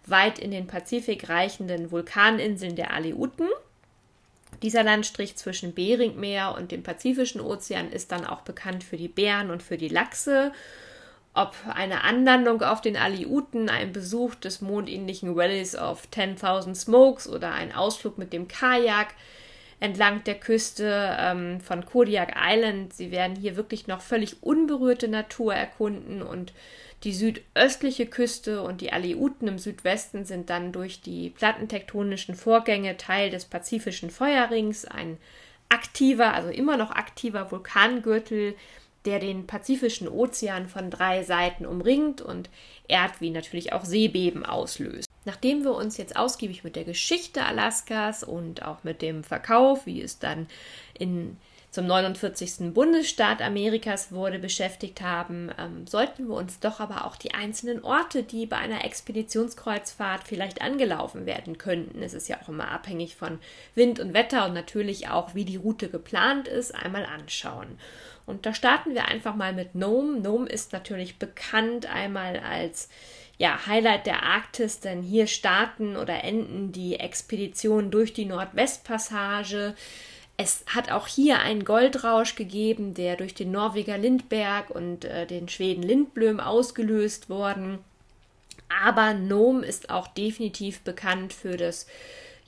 weit 0.06 0.38
in 0.38 0.52
den 0.52 0.68
Pazifik 0.68 1.28
reichenden 1.28 1.90
Vulkaninseln 1.90 2.76
der 2.76 2.92
Aleuten. 2.94 3.48
Dieser 4.62 4.84
Landstrich 4.84 5.36
zwischen 5.36 5.74
Beringmeer 5.74 6.54
und 6.56 6.70
dem 6.70 6.82
Pazifischen 6.82 7.40
Ozean 7.40 7.90
ist 7.90 8.12
dann 8.12 8.24
auch 8.24 8.42
bekannt 8.42 8.84
für 8.84 8.96
die 8.96 9.08
Bären 9.08 9.50
und 9.50 9.62
für 9.62 9.76
die 9.76 9.88
Lachse. 9.88 10.52
Ob 11.34 11.56
eine 11.74 12.04
Anlandung 12.04 12.62
auf 12.62 12.80
den 12.80 12.96
Aleuten, 12.96 13.68
ein 13.68 13.92
Besuch 13.92 14.36
des 14.36 14.60
mondähnlichen 14.60 15.34
Valleys 15.34 15.74
of 15.74 16.06
10.000 16.12 16.74
Smokes 16.74 17.28
oder 17.28 17.52
ein 17.52 17.74
Ausflug 17.74 18.16
mit 18.16 18.32
dem 18.32 18.46
Kajak– 18.46 19.08
entlang 19.80 20.22
der 20.25 20.37
Küste 20.37 21.16
ähm, 21.18 21.60
von 21.60 21.84
Kodiak 21.84 22.34
Island. 22.37 22.92
Sie 22.92 23.10
werden 23.10 23.34
hier 23.37 23.56
wirklich 23.56 23.87
noch 23.87 24.02
völlig 24.02 24.42
unberührte 24.42 25.08
Natur 25.08 25.54
erkunden 25.54 26.22
und 26.22 26.52
die 27.02 27.14
südöstliche 27.14 28.06
Küste 28.06 28.62
und 28.62 28.82
die 28.82 28.92
Aleuten 28.92 29.49
im 29.49 29.58
Südwesten 29.58 30.26
sind 30.26 30.50
dann 30.50 30.70
durch 30.70 31.00
die 31.00 31.30
plattentektonischen 31.30 32.34
Vorgänge 32.34 32.99
Teil 32.99 33.30
des 33.30 33.46
Pazifischen 33.46 34.10
Feuerrings, 34.10 34.84
ein 34.84 35.16
aktiver, 35.70 36.34
also 36.34 36.50
immer 36.50 36.76
noch 36.76 36.90
aktiver 36.90 37.50
Vulkangürtel, 37.50 38.54
der 39.06 39.18
den 39.18 39.46
Pazifischen 39.46 40.08
Ozean 40.08 40.68
von 40.68 40.90
drei 40.90 41.22
Seiten 41.22 41.64
umringt 41.64 42.20
und 42.20 42.50
Erdwie 42.87 43.30
natürlich 43.30 43.72
auch 43.72 43.87
Seebeben 43.87 44.44
auslöst. 44.44 45.10
Nachdem 45.24 45.64
wir 45.64 45.74
uns 45.74 45.96
jetzt 45.96 46.16
ausgiebig 46.16 46.64
mit 46.64 46.76
der 46.76 46.84
Geschichte 46.84 47.44
Alaskas 47.44 48.24
und 48.24 48.62
auch 48.64 48.84
mit 48.84 49.02
dem 49.02 49.22
Verkauf, 49.22 49.84
wie 49.84 50.00
es 50.00 50.18
dann 50.18 50.46
in, 50.98 51.36
zum 51.70 51.86
49. 51.86 52.72
Bundesstaat 52.72 53.42
Amerikas 53.42 54.12
wurde, 54.12 54.38
beschäftigt 54.38 55.02
haben, 55.02 55.50
ähm, 55.58 55.86
sollten 55.86 56.26
wir 56.28 56.34
uns 56.34 56.58
doch 56.58 56.80
aber 56.80 57.04
auch 57.04 57.16
die 57.16 57.34
einzelnen 57.34 57.84
Orte, 57.84 58.22
die 58.22 58.46
bei 58.46 58.56
einer 58.56 58.84
Expeditionskreuzfahrt 58.84 60.26
vielleicht 60.26 60.62
angelaufen 60.62 61.26
werden 61.26 61.58
könnten, 61.58 62.02
es 62.02 62.14
ist 62.14 62.28
ja 62.28 62.38
auch 62.42 62.48
immer 62.48 62.70
abhängig 62.70 63.14
von 63.14 63.38
Wind 63.74 64.00
und 64.00 64.14
Wetter 64.14 64.46
und 64.46 64.54
natürlich 64.54 65.08
auch, 65.08 65.34
wie 65.34 65.44
die 65.44 65.56
Route 65.56 65.90
geplant 65.90 66.48
ist, 66.48 66.74
einmal 66.74 67.04
anschauen. 67.04 67.78
Und 68.26 68.46
da 68.46 68.54
starten 68.54 68.94
wir 68.94 69.06
einfach 69.06 69.34
mal 69.34 69.52
mit 69.52 69.74
Nome. 69.74 70.20
Nome 70.20 70.48
ist 70.48 70.72
natürlich 70.72 71.18
bekannt 71.18 71.86
einmal 71.86 72.38
als 72.38 72.88
ja, 73.40 73.59
Highlight 73.66 74.04
der 74.04 74.23
Arktis, 74.23 74.80
denn 74.80 75.02
hier 75.02 75.26
starten 75.26 75.97
oder 75.97 76.25
enden 76.25 76.73
die 76.73 77.00
Expeditionen 77.00 77.90
durch 77.90 78.12
die 78.12 78.26
Nordwestpassage. 78.26 79.75
Es 80.37 80.62
hat 80.66 80.92
auch 80.92 81.06
hier 81.06 81.38
einen 81.38 81.64
Goldrausch 81.64 82.35
gegeben, 82.35 82.92
der 82.92 83.16
durch 83.16 83.32
den 83.32 83.50
Norweger 83.50 83.97
Lindberg 83.97 84.68
und 84.68 85.06
äh, 85.06 85.25
den 85.26 85.49
Schweden 85.49 85.82
Lindblom 85.82 86.38
ausgelöst 86.38 87.30
worden. 87.30 87.78
Aber 88.85 89.14
Nome 89.14 89.64
ist 89.64 89.88
auch 89.88 90.09
definitiv 90.09 90.82
bekannt 90.82 91.32
für 91.32 91.56
das 91.56 91.87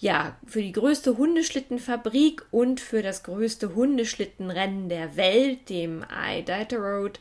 ja, 0.03 0.37
für 0.45 0.63
die 0.63 0.73
größte 0.73 1.17
Hundeschlittenfabrik 1.17 2.45
und 2.51 2.81
für 2.81 3.03
das 3.03 3.23
größte 3.23 3.77
Hundeschlittenrennen 3.77 4.89
der 4.89 5.15
Welt, 5.15 5.69
dem 5.69 6.05
Iditarod, 6.29 7.21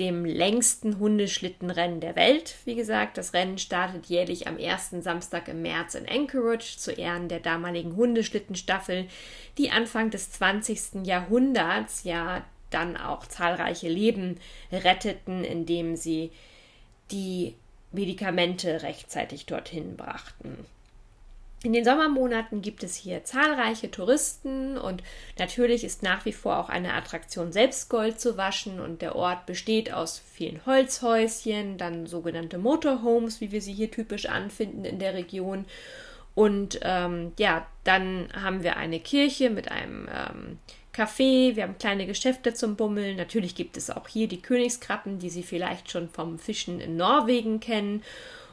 dem 0.00 0.24
längsten 0.24 0.98
Hundeschlittenrennen 0.98 2.00
der 2.00 2.16
Welt. 2.16 2.56
Wie 2.64 2.74
gesagt, 2.74 3.16
das 3.16 3.32
Rennen 3.32 3.58
startet 3.58 4.06
jährlich 4.06 4.48
am 4.48 4.58
ersten 4.58 5.02
Samstag 5.02 5.46
im 5.46 5.62
März 5.62 5.94
in 5.94 6.08
Anchorage 6.08 6.78
zu 6.78 6.90
Ehren 6.90 7.28
der 7.28 7.38
damaligen 7.38 7.94
Hundeschlittenstaffel, 7.94 9.06
die 9.56 9.70
Anfang 9.70 10.10
des 10.10 10.32
20. 10.32 11.06
Jahrhunderts 11.06 12.02
ja 12.02 12.44
dann 12.70 12.96
auch 12.96 13.24
zahlreiche 13.26 13.88
Leben 13.88 14.40
retteten, 14.72 15.44
indem 15.44 15.94
sie 15.94 16.32
die 17.12 17.54
Medikamente 17.92 18.82
rechtzeitig 18.82 19.46
dorthin 19.46 19.96
brachten. 19.96 20.66
In 21.66 21.72
den 21.72 21.84
Sommermonaten 21.84 22.62
gibt 22.62 22.84
es 22.84 22.94
hier 22.94 23.24
zahlreiche 23.24 23.90
Touristen 23.90 24.78
und 24.78 25.02
natürlich 25.36 25.82
ist 25.82 26.00
nach 26.00 26.24
wie 26.24 26.32
vor 26.32 26.58
auch 26.58 26.68
eine 26.68 26.94
Attraktion 26.94 27.50
selbst 27.50 27.90
Gold 27.90 28.20
zu 28.20 28.36
waschen 28.36 28.78
und 28.78 29.02
der 29.02 29.16
Ort 29.16 29.46
besteht 29.46 29.92
aus 29.92 30.22
vielen 30.32 30.64
Holzhäuschen, 30.64 31.76
dann 31.76 32.06
sogenannte 32.06 32.58
Motorhomes, 32.58 33.40
wie 33.40 33.50
wir 33.50 33.60
sie 33.60 33.72
hier 33.72 33.90
typisch 33.90 34.26
anfinden 34.26 34.84
in 34.84 35.00
der 35.00 35.14
Region. 35.14 35.64
Und 36.36 36.78
ähm, 36.82 37.32
ja, 37.36 37.66
dann 37.82 38.28
haben 38.32 38.62
wir 38.62 38.76
eine 38.76 39.00
Kirche 39.00 39.50
mit 39.50 39.68
einem 39.68 40.08
ähm, 40.08 40.58
Café, 40.94 41.56
wir 41.56 41.64
haben 41.64 41.78
kleine 41.78 42.06
Geschäfte 42.06 42.54
zum 42.54 42.76
Bummeln. 42.76 43.16
Natürlich 43.16 43.56
gibt 43.56 43.76
es 43.76 43.90
auch 43.90 44.06
hier 44.06 44.28
die 44.28 44.40
Königskrabben, 44.40 45.18
die 45.18 45.30
Sie 45.30 45.42
vielleicht 45.42 45.90
schon 45.90 46.10
vom 46.10 46.38
Fischen 46.38 46.78
in 46.78 46.96
Norwegen 46.96 47.58
kennen. 47.58 48.04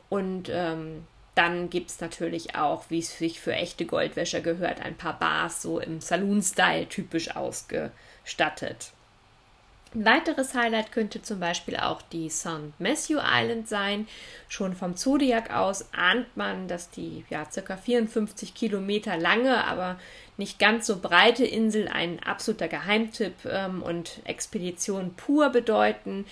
Und 0.09 0.49
ähm, 0.51 1.03
dann 1.35 1.69
gibt 1.69 1.89
es 1.89 1.99
natürlich 1.99 2.55
auch, 2.55 2.85
wie 2.89 2.99
es 2.99 3.17
sich 3.17 3.39
für 3.39 3.53
echte 3.53 3.85
Goldwäscher 3.85 4.41
gehört, 4.41 4.81
ein 4.81 4.95
paar 4.95 5.17
Bars 5.17 5.61
so 5.61 5.79
im 5.79 5.99
Saloon-Style 5.99 6.87
typisch 6.89 7.35
ausgestattet. 7.35 8.91
Ein 9.95 10.05
weiteres 10.05 10.55
Highlight 10.55 10.91
könnte 10.91 11.21
zum 11.21 11.39
Beispiel 11.39 11.77
auch 11.77 12.01
die 12.01 12.29
St. 12.29 12.79
Matthew 12.79 13.19
Island 13.19 13.67
sein. 13.67 14.07
Schon 14.47 14.75
vom 14.75 14.95
Zodiac 14.95 15.53
aus 15.53 15.85
ahnt 15.93 16.35
man, 16.35 16.67
dass 16.67 16.89
die 16.89 17.25
ja, 17.29 17.45
ca. 17.45 17.77
54 17.77 18.55
Kilometer 18.55 19.17
lange, 19.17 19.63
aber 19.65 19.99
nicht 20.37 20.57
ganz 20.57 20.87
so 20.87 20.97
breite 20.97 21.45
Insel 21.45 21.87
ein 21.87 22.19
absoluter 22.23 22.67
Geheimtipp 22.67 23.45
ähm, 23.45 23.83
und 23.83 24.21
Expedition 24.23 25.13
pur 25.13 25.49
bedeuten. 25.49 26.25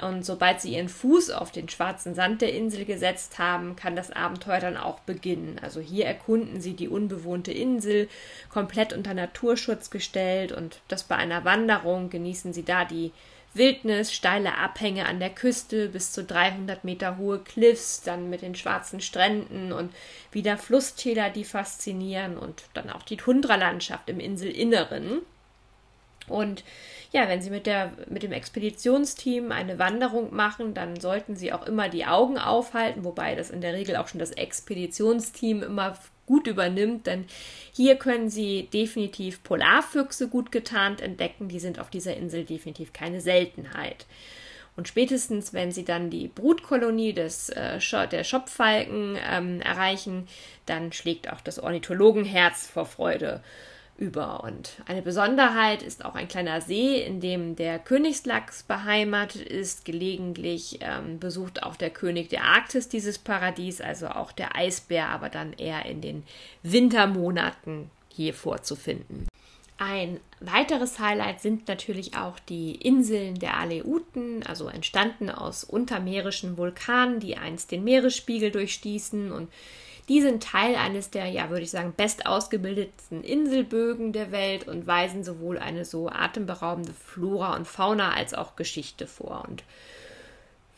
Und 0.00 0.26
sobald 0.26 0.60
sie 0.60 0.74
ihren 0.74 0.90
Fuß 0.90 1.30
auf 1.30 1.50
den 1.50 1.70
schwarzen 1.70 2.14
Sand 2.14 2.42
der 2.42 2.52
Insel 2.52 2.84
gesetzt 2.84 3.38
haben, 3.38 3.76
kann 3.76 3.96
das 3.96 4.10
Abenteuer 4.10 4.60
dann 4.60 4.76
auch 4.76 5.00
beginnen. 5.00 5.58
Also 5.62 5.80
hier 5.80 6.04
erkunden 6.04 6.60
sie 6.60 6.74
die 6.74 6.88
unbewohnte 6.88 7.52
Insel, 7.52 8.08
komplett 8.50 8.92
unter 8.92 9.14
Naturschutz 9.14 9.88
gestellt 9.88 10.52
und 10.52 10.80
das 10.88 11.04
bei 11.04 11.16
einer 11.16 11.46
Wanderung 11.46 12.10
genießen 12.10 12.52
sie 12.52 12.64
da 12.64 12.84
die 12.84 13.12
Wildnis, 13.56 14.12
steile 14.12 14.58
Abhänge 14.58 15.06
an 15.06 15.18
der 15.18 15.30
Küste 15.30 15.88
bis 15.88 16.12
zu 16.12 16.24
300 16.24 16.84
Meter 16.84 17.16
hohe 17.16 17.38
Cliffs, 17.38 18.02
dann 18.02 18.28
mit 18.28 18.42
den 18.42 18.54
schwarzen 18.54 19.00
Stränden 19.00 19.72
und 19.72 19.94
wieder 20.30 20.58
Flusstäler, 20.58 21.30
die 21.30 21.44
faszinieren 21.44 22.36
und 22.36 22.64
dann 22.74 22.90
auch 22.90 23.02
die 23.02 23.16
Tundralandschaft 23.16 24.10
im 24.10 24.20
Inselinneren. 24.20 25.22
Und 26.28 26.64
ja, 27.12 27.28
wenn 27.28 27.40
Sie 27.40 27.50
mit, 27.50 27.66
der, 27.66 27.92
mit 28.08 28.22
dem 28.22 28.32
Expeditionsteam 28.32 29.52
eine 29.52 29.78
Wanderung 29.78 30.34
machen, 30.34 30.74
dann 30.74 30.98
sollten 30.98 31.36
Sie 31.36 31.52
auch 31.52 31.66
immer 31.66 31.88
die 31.88 32.06
Augen 32.06 32.38
aufhalten, 32.38 33.04
wobei 33.04 33.34
das 33.34 33.50
in 33.50 33.60
der 33.60 33.74
Regel 33.74 33.96
auch 33.96 34.08
schon 34.08 34.20
das 34.20 34.32
Expeditionsteam 34.32 35.62
immer 35.62 35.96
gut 36.26 36.46
übernimmt, 36.46 37.06
denn 37.06 37.24
hier 37.72 37.96
können 37.96 38.28
Sie 38.28 38.68
definitiv 38.72 39.42
Polarfüchse 39.44 40.28
gut 40.28 40.50
getarnt 40.50 41.00
entdecken. 41.00 41.48
Die 41.48 41.60
sind 41.60 41.78
auf 41.78 41.88
dieser 41.88 42.16
Insel 42.16 42.44
definitiv 42.44 42.92
keine 42.92 43.20
Seltenheit. 43.20 44.06
Und 44.76 44.88
spätestens, 44.88 45.54
wenn 45.54 45.72
sie 45.72 45.84
dann 45.84 46.10
die 46.10 46.28
Brutkolonie 46.28 47.14
des, 47.14 47.48
äh, 47.48 47.78
der 48.10 48.24
Schopffalken 48.24 49.18
ähm, 49.26 49.60
erreichen, 49.62 50.28
dann 50.66 50.92
schlägt 50.92 51.32
auch 51.32 51.40
das 51.40 51.58
Ornithologenherz 51.58 52.66
vor 52.66 52.84
Freude 52.84 53.42
über. 53.98 54.44
Und 54.44 54.82
eine 54.86 55.02
Besonderheit 55.02 55.82
ist 55.82 56.04
auch 56.04 56.14
ein 56.14 56.28
kleiner 56.28 56.60
See, 56.60 57.02
in 57.02 57.20
dem 57.20 57.56
der 57.56 57.78
Königslachs 57.78 58.62
beheimatet 58.62 59.42
ist. 59.42 59.84
Gelegentlich 59.84 60.78
ähm, 60.82 61.18
besucht 61.18 61.62
auch 61.62 61.76
der 61.76 61.90
König 61.90 62.28
der 62.28 62.44
Arktis 62.44 62.88
dieses 62.88 63.18
Paradies, 63.18 63.80
also 63.80 64.08
auch 64.08 64.32
der 64.32 64.56
Eisbär, 64.56 65.08
aber 65.08 65.28
dann 65.28 65.52
eher 65.52 65.86
in 65.86 66.00
den 66.00 66.24
Wintermonaten 66.62 67.90
hier 68.08 68.34
vorzufinden. 68.34 69.26
Ein 69.78 70.20
weiteres 70.40 70.98
Highlight 70.98 71.42
sind 71.42 71.68
natürlich 71.68 72.16
auch 72.16 72.38
die 72.38 72.76
Inseln 72.76 73.34
der 73.34 73.58
Aleuten, 73.58 74.42
also 74.42 74.68
entstanden 74.68 75.28
aus 75.28 75.64
untermeerischen 75.64 76.56
Vulkanen, 76.56 77.20
die 77.20 77.36
einst 77.36 77.72
den 77.72 77.84
Meeresspiegel 77.84 78.50
durchstießen 78.50 79.32
und 79.32 79.50
die 80.08 80.20
sind 80.20 80.42
Teil 80.42 80.76
eines 80.76 81.10
der, 81.10 81.26
ja, 81.26 81.50
würde 81.50 81.64
ich 81.64 81.70
sagen, 81.70 81.92
best 81.96 82.26
ausgebildetsten 82.26 83.24
Inselbögen 83.24 84.12
der 84.12 84.30
Welt 84.30 84.68
und 84.68 84.86
weisen 84.86 85.24
sowohl 85.24 85.58
eine 85.58 85.84
so 85.84 86.08
atemberaubende 86.08 86.92
Flora 86.92 87.56
und 87.56 87.66
Fauna 87.66 88.12
als 88.12 88.32
auch 88.32 88.54
Geschichte 88.54 89.06
vor. 89.06 89.44
Und 89.48 89.64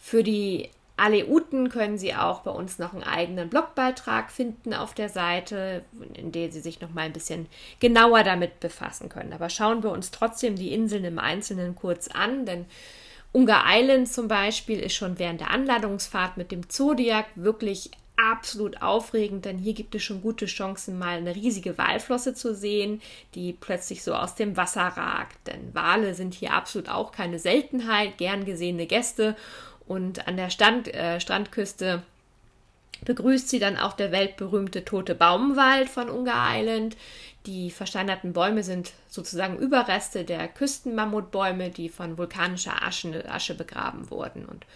für 0.00 0.22
die 0.22 0.70
Aleuten 0.96 1.68
können 1.68 1.98
Sie 1.98 2.14
auch 2.14 2.40
bei 2.40 2.50
uns 2.50 2.78
noch 2.78 2.92
einen 2.92 3.04
eigenen 3.04 3.50
Blogbeitrag 3.50 4.30
finden 4.30 4.74
auf 4.74 4.94
der 4.94 5.10
Seite, 5.10 5.84
in 6.14 6.32
dem 6.32 6.50
Sie 6.50 6.60
sich 6.60 6.80
noch 6.80 6.90
mal 6.90 7.02
ein 7.02 7.12
bisschen 7.12 7.46
genauer 7.80 8.24
damit 8.24 8.60
befassen 8.60 9.08
können. 9.08 9.32
Aber 9.32 9.50
schauen 9.50 9.82
wir 9.82 9.92
uns 9.92 10.10
trotzdem 10.10 10.56
die 10.56 10.72
Inseln 10.72 11.04
im 11.04 11.18
Einzelnen 11.18 11.76
kurz 11.76 12.08
an, 12.08 12.46
denn 12.46 12.66
Ungar 13.30 13.64
Island 13.68 14.08
zum 14.08 14.26
Beispiel 14.26 14.80
ist 14.80 14.94
schon 14.94 15.18
während 15.18 15.40
der 15.40 15.50
Anladungsfahrt 15.50 16.36
mit 16.38 16.50
dem 16.50 16.68
Zodiac 16.68 17.26
wirklich 17.34 17.90
absolut 18.18 18.82
aufregend, 18.82 19.44
denn 19.44 19.58
hier 19.58 19.74
gibt 19.74 19.94
es 19.94 20.02
schon 20.02 20.22
gute 20.22 20.46
Chancen, 20.46 20.98
mal 20.98 21.18
eine 21.18 21.34
riesige 21.34 21.78
Walflosse 21.78 22.34
zu 22.34 22.54
sehen, 22.54 23.00
die 23.34 23.52
plötzlich 23.52 24.02
so 24.02 24.14
aus 24.14 24.34
dem 24.34 24.56
Wasser 24.56 24.82
ragt. 24.82 25.36
Denn 25.46 25.72
Wale 25.72 26.14
sind 26.14 26.34
hier 26.34 26.52
absolut 26.52 26.88
auch 26.88 27.12
keine 27.12 27.38
Seltenheit, 27.38 28.18
gern 28.18 28.44
gesehene 28.44 28.86
Gäste. 28.86 29.36
Und 29.86 30.26
an 30.26 30.36
der 30.36 30.50
Stand, 30.50 30.92
äh, 30.92 31.20
Strandküste 31.20 32.02
begrüßt 33.04 33.48
sie 33.48 33.60
dann 33.60 33.76
auch 33.76 33.92
der 33.92 34.10
weltberühmte 34.10 34.84
tote 34.84 35.14
Baumwald 35.14 35.88
von 35.88 36.10
Ungar 36.10 36.58
Island. 36.58 36.96
Die 37.48 37.70
versteinerten 37.70 38.34
Bäume 38.34 38.62
sind 38.62 38.92
sozusagen 39.08 39.56
Überreste 39.56 40.24
der 40.24 40.48
Küstenmammutbäume, 40.48 41.70
die 41.70 41.88
von 41.88 42.18
vulkanischer 42.18 42.82
Asche, 42.82 43.24
Asche 43.26 43.54
begraben 43.54 44.10
wurden. 44.10 44.44
Und 44.44 44.66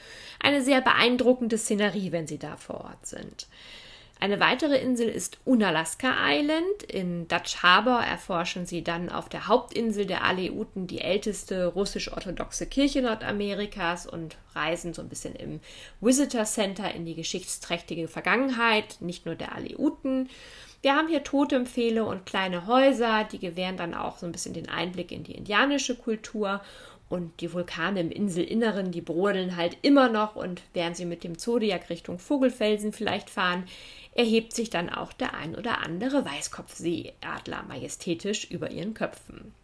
eine 0.40 0.62
sehr 0.62 0.80
beeindruckende 0.80 1.58
Szenerie, 1.58 2.12
wenn 2.12 2.26
sie 2.26 2.38
da 2.38 2.56
vor 2.56 2.84
Ort 2.84 3.04
sind. 3.04 3.46
Eine 4.22 4.40
weitere 4.40 4.78
Insel 4.78 5.08
ist 5.08 5.38
Unalaska 5.44 6.14
Island. 6.30 6.84
In 6.88 7.28
Dutch 7.28 7.62
Harbor 7.62 8.00
erforschen 8.00 8.64
sie 8.64 8.82
dann 8.82 9.10
auf 9.10 9.28
der 9.28 9.48
Hauptinsel 9.48 10.06
der 10.06 10.24
Aleuten 10.24 10.86
die 10.86 11.02
älteste 11.02 11.66
russisch-orthodoxe 11.66 12.66
Kirche 12.66 13.02
Nordamerikas 13.02 14.06
und 14.06 14.36
reisen 14.54 14.94
so 14.94 15.02
ein 15.02 15.08
bisschen 15.08 15.34
im 15.34 15.60
Visitor 16.00 16.44
Center 16.44 16.94
in 16.94 17.04
die 17.04 17.16
geschichtsträchtige 17.16 18.08
Vergangenheit, 18.08 18.96
nicht 19.00 19.26
nur 19.26 19.34
der 19.34 19.56
Aleuten. 19.56 20.30
Wir 20.82 20.96
haben 20.96 21.06
hier 21.06 21.22
Totempfehle 21.22 22.04
und 22.04 22.26
kleine 22.26 22.66
Häuser, 22.66 23.22
die 23.30 23.38
gewähren 23.38 23.76
dann 23.76 23.94
auch 23.94 24.18
so 24.18 24.26
ein 24.26 24.32
bisschen 24.32 24.52
den 24.52 24.68
Einblick 24.68 25.12
in 25.12 25.22
die 25.22 25.36
indianische 25.36 25.94
Kultur 25.94 26.60
und 27.08 27.40
die 27.40 27.52
Vulkane 27.52 28.00
im 28.00 28.10
Inselinneren, 28.10 28.90
die 28.90 29.00
brodeln 29.00 29.56
halt 29.56 29.76
immer 29.82 30.08
noch 30.08 30.34
und 30.34 30.60
während 30.72 30.96
sie 30.96 31.04
mit 31.04 31.22
dem 31.22 31.38
Zodiac 31.38 31.88
Richtung 31.88 32.18
Vogelfelsen 32.18 32.92
vielleicht 32.92 33.30
fahren, 33.30 33.64
erhebt 34.14 34.54
sich 34.54 34.70
dann 34.70 34.90
auch 34.90 35.12
der 35.12 35.34
ein 35.34 35.54
oder 35.54 35.84
andere 35.84 36.24
Weißkopfseeadler 36.24 37.62
majestätisch 37.68 38.50
über 38.50 38.72
ihren 38.72 38.94
Köpfen. 38.94 39.54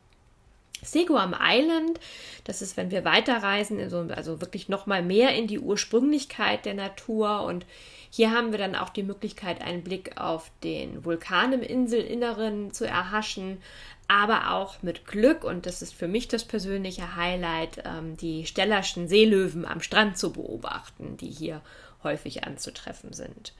Seguam 0.83 1.35
Island, 1.41 1.99
das 2.45 2.63
ist, 2.63 2.77
wenn 2.77 2.91
wir 2.91 3.05
weiterreisen, 3.05 3.81
also 4.11 4.41
wirklich 4.41 4.69
nochmal 4.69 5.03
mehr 5.03 5.35
in 5.35 5.47
die 5.47 5.59
Ursprünglichkeit 5.59 6.65
der 6.65 6.75
Natur. 6.75 7.43
Und 7.43 7.67
hier 8.11 8.31
haben 8.31 8.53
wir 8.53 8.59
dann 8.59 8.75
auch 8.75 8.89
die 8.89 9.03
Möglichkeit, 9.03 9.61
einen 9.61 9.83
Blick 9.83 10.21
auf 10.21 10.51
den 10.63 11.05
Vulkan 11.05 11.53
im 11.53 11.63
Inselinneren 11.63 12.73
zu 12.73 12.87
erhaschen, 12.87 13.59
aber 14.09 14.53
auch 14.53 14.83
mit 14.83 15.07
Glück, 15.07 15.45
und 15.45 15.67
das 15.67 15.83
ist 15.83 15.95
für 15.95 16.09
mich 16.09 16.29
das 16.29 16.45
persönliche 16.45 17.15
Highlight, 17.15 17.83
ähm, 17.85 18.17
die 18.17 18.47
Stellerschen 18.47 19.07
Seelöwen 19.07 19.67
am 19.67 19.83
Strand 19.83 20.17
zu 20.17 20.33
beobachten, 20.33 21.19
die 21.19 21.31
hier 21.31 21.61
häufig 22.03 22.45
anzutreffen 22.45 23.13
sind. 23.13 23.53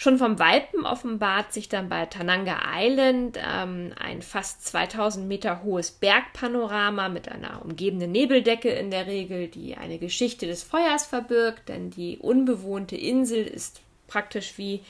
Schon 0.00 0.16
vom 0.16 0.38
Walpen 0.38 0.86
offenbart 0.86 1.52
sich 1.52 1.68
dann 1.68 1.90
bei 1.90 2.06
Tananga 2.06 2.58
Island 2.74 3.38
ähm, 3.38 3.92
ein 4.00 4.22
fast 4.22 4.66
2000 4.66 5.28
Meter 5.28 5.62
hohes 5.62 5.90
Bergpanorama 5.90 7.10
mit 7.10 7.28
einer 7.28 7.62
umgebenden 7.62 8.10
Nebeldecke 8.10 8.70
in 8.70 8.90
der 8.90 9.06
Regel, 9.06 9.48
die 9.48 9.76
eine 9.76 9.98
Geschichte 9.98 10.46
des 10.46 10.62
Feuers 10.62 11.04
verbirgt, 11.04 11.68
denn 11.68 11.90
die 11.90 12.16
unbewohnte 12.16 12.96
Insel 12.96 13.46
ist 13.46 13.82
praktisch 14.06 14.56
wie 14.56 14.80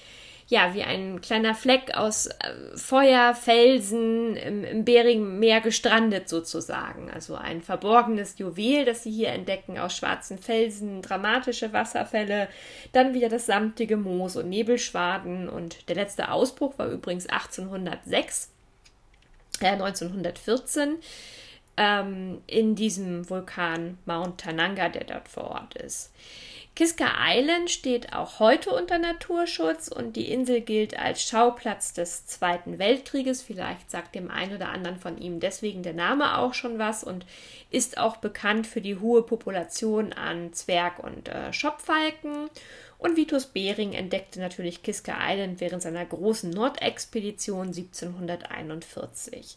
ja, 0.51 0.75
wie 0.75 0.83
ein 0.83 1.21
kleiner 1.21 1.55
Fleck 1.55 1.97
aus 1.97 2.27
äh, 2.27 2.33
Feuer, 2.75 3.37
Felsen 3.37 4.37
im, 4.37 4.65
im 4.65 4.85
Beringmeer 4.85 5.61
gestrandet 5.61 6.29
sozusagen. 6.29 7.09
Also 7.09 7.37
ein 7.37 7.63
verborgenes 7.63 8.37
Juwel, 8.37 8.85
das 8.85 9.05
sie 9.05 9.13
hier 9.13 9.29
entdecken 9.29 9.79
aus 9.79 9.97
schwarzen 9.97 10.39
Felsen, 10.39 11.03
dramatische 11.03 11.73
Wasserfälle, 11.73 12.49
dann 12.93 13.15
wieder 13.15 13.29
das 13.29 13.47
samtige 13.47 13.97
Moos 13.97 14.35
und 14.35 14.49
Nebelschwaden 14.49 15.49
und 15.49 15.89
der 15.89 15.95
letzte 15.95 16.33
Ausbruch 16.33 16.77
war 16.79 16.89
übrigens 16.89 17.29
1806, 17.29 18.51
äh, 19.61 19.67
1914 19.69 20.97
ähm, 21.77 22.43
in 22.47 22.75
diesem 22.75 23.29
Vulkan 23.29 23.99
Mount 24.07 24.41
Tananga, 24.41 24.89
der 24.89 25.05
dort 25.05 25.29
vor 25.29 25.45
Ort 25.45 25.75
ist. 25.75 26.13
Kiska 26.77 27.11
Island 27.29 27.71
steht 27.71 28.15
auch 28.15 28.39
heute 28.39 28.71
unter 28.71 28.99
Naturschutz 28.99 29.89
und 29.89 30.17
die 30.17 30.31
Insel 30.31 30.63
gilt 30.63 30.99
als 30.99 31.23
Schauplatz 31.23 31.93
des 31.93 32.27
Zweiten 32.27 32.79
Weltkrieges. 32.79 33.43
Vielleicht 33.43 33.91
sagt 33.91 34.15
dem 34.15 34.31
einen 34.31 34.55
oder 34.55 34.71
anderen 34.71 34.97
von 34.97 35.19
ihm 35.19 35.41
deswegen 35.41 35.83
der 35.83 35.93
Name 35.93 36.39
auch 36.39 36.55
schon 36.55 36.79
was 36.79 37.05
und 37.05 37.27
ist 37.71 37.99
auch 37.99 38.17
bekannt 38.17 38.67
für 38.67 38.81
die 38.81 38.97
hohe 38.97 39.23
Population 39.23 40.13
an 40.13 40.53
Zwerg- 40.55 41.01
und 41.01 41.29
äh, 41.29 41.53
Schopfalken. 41.53 42.49
Und 43.01 43.17
Vitus 43.17 43.47
Bering 43.47 43.95
entdeckte 43.95 44.41
natürlich 44.41 44.83
Kiska 44.83 45.15
Island 45.27 45.59
während 45.63 45.81
seiner 45.81 46.05
großen 46.05 46.51
Nordexpedition 46.51 47.69
1741. 47.69 49.57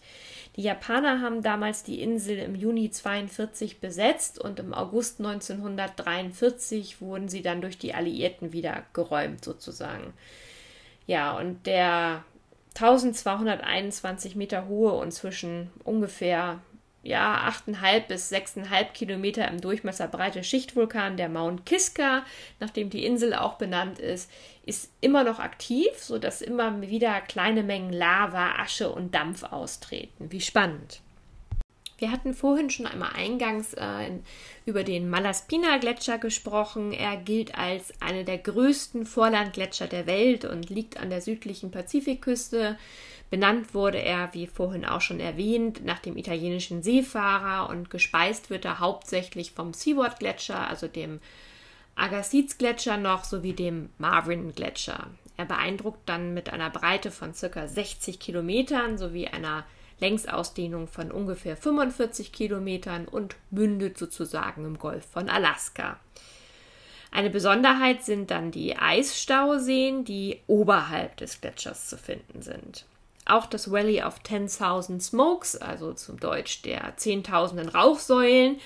Die 0.56 0.62
Japaner 0.62 1.19
haben 1.19 1.43
damals 1.43 1.84
die 1.84 2.01
Insel 2.01 2.38
im 2.38 2.56
Juni 2.56 2.89
42 2.89 3.82
besetzt 3.82 4.39
und 4.39 4.60
im 4.60 4.73
August 4.73 5.19
1943 5.19 7.01
wurden 7.01 7.27
sie 7.27 7.41
dann 7.41 7.60
durch 7.60 7.77
die 7.77 7.93
Alliierten 7.93 8.53
wieder 8.53 8.86
geräumt 8.93 9.43
sozusagen. 9.43 10.13
Ja, 11.06 11.38
und 11.38 11.65
der 11.65 12.23
1221 12.75 14.38
Meter 14.38 14.69
hohe 14.69 14.93
und 14.93 15.12
zwischen 15.12 15.69
ungefähr 15.84 16.62
ja, 17.04 17.50
8,5 17.50 18.08
bis 18.08 18.32
6,5 18.32 18.94
Kilometer 18.94 19.48
im 19.50 19.60
Durchmesser 19.60 20.08
breite 20.08 20.44
Schichtvulkan, 20.44 21.18
der 21.18 21.30
Mount 21.30 21.66
Kiska, 21.66 22.26
nachdem 22.60 22.89
die 22.89 23.06
Insel 23.06 23.34
auch 23.34 23.56
benannt 23.56 24.00
ist, 24.00 24.32
ist 24.66 24.89
immer 25.02 25.26
noch 25.26 25.39
aktiv, 25.39 25.89
sodass 25.98 26.42
immer 26.42 26.82
wieder 26.82 27.20
kleine 27.22 27.62
Mengen 27.62 27.92
Lava, 27.92 28.54
Asche 28.58 28.89
und 28.89 29.13
Dampf 29.13 29.44
austreten. 29.44 30.32
Wie 30.32 30.42
spannend. 30.42 31.02
Wir 32.04 32.12
hatten 32.12 32.34
vorhin 32.34 32.70
schon 32.70 32.86
einmal 32.86 33.13
eingangs 33.16 33.76
äh, 33.76 34.12
über 34.66 34.84
den 34.84 35.10
Malaspina-Gletscher 35.10 36.18
gesprochen. 36.18 36.92
Er 36.92 37.16
gilt 37.16 37.58
als 37.58 37.94
einer 38.02 38.26
der 38.26 38.39
größten 38.39 39.06
Vorlandgletscher 39.06 39.88
der 39.88 40.06
Welt 40.06 40.44
und 40.44 40.70
liegt 40.70 40.98
an 40.98 41.10
der 41.10 41.22
südlichen 41.22 41.72
Pazifikküste. 41.72 42.78
Benannt 43.30 43.74
wurde 43.74 44.00
er, 44.00 44.34
wie 44.34 44.48
vorhin 44.48 44.84
auch 44.84 45.00
schon 45.00 45.22
erwähnt, 45.22 45.86
nach 45.86 46.00
dem 46.00 46.18
italienischen 46.18 46.84
Seefahrer 46.84 47.70
und 47.70 47.89
gespeist 47.89 48.50
wird 48.50 48.66
er 48.66 48.80
hauptsächlich 48.80 49.54
vom 49.54 49.74
Seward-Gletscher, 49.74 50.68
also 50.68 50.89
dem 50.89 51.22
Agassiz-Gletscher 51.96 52.98
noch, 52.98 53.24
sowie 53.24 53.54
dem 53.54 53.92
Marvin-Gletscher. 53.98 55.08
Er 55.38 55.46
beeindruckt 55.46 56.10
dann 56.10 56.34
mit 56.34 56.52
einer 56.52 56.70
Breite 56.70 57.12
von 57.12 57.32
ca. 57.32 57.66
60 57.66 58.20
Kilometern 58.20 58.98
sowie 58.98 59.28
einer 59.28 59.63
Längsausdehnung 60.04 60.88
von 60.88 61.12
ungefähr 61.12 61.56
45 61.56 62.34
Kilometern 62.34 63.08
und 63.08 63.38
mündet 63.52 63.98
sozusagen 63.98 64.66
im 64.66 64.78
Golf 64.78 65.06
von 65.06 65.30
Alaska. 65.30 65.98
Eine 67.10 67.30
Besonderheit 67.30 68.04
sind 68.04 68.30
dann 68.30 68.52
die 68.52 68.76
Eisstauseen, 68.76 70.04
die 70.04 70.42
oberhalb 70.48 71.16
des 71.18 71.39
Gletschers 71.39 71.88
zu 71.88 71.98
finden 71.98 72.42
sind. 72.42 72.86
Auch 73.26 73.46
das 73.46 73.72
Valley 73.72 74.04
of 74.04 74.20
10.000 74.26 75.00
Smokes, 75.00 75.56
also 75.56 75.94
zum 75.94 76.20
Deutsch 76.20 76.63
der 76.63 76.98
Zehntausenden 76.98 77.70
Rauchsäulen, 77.70 78.60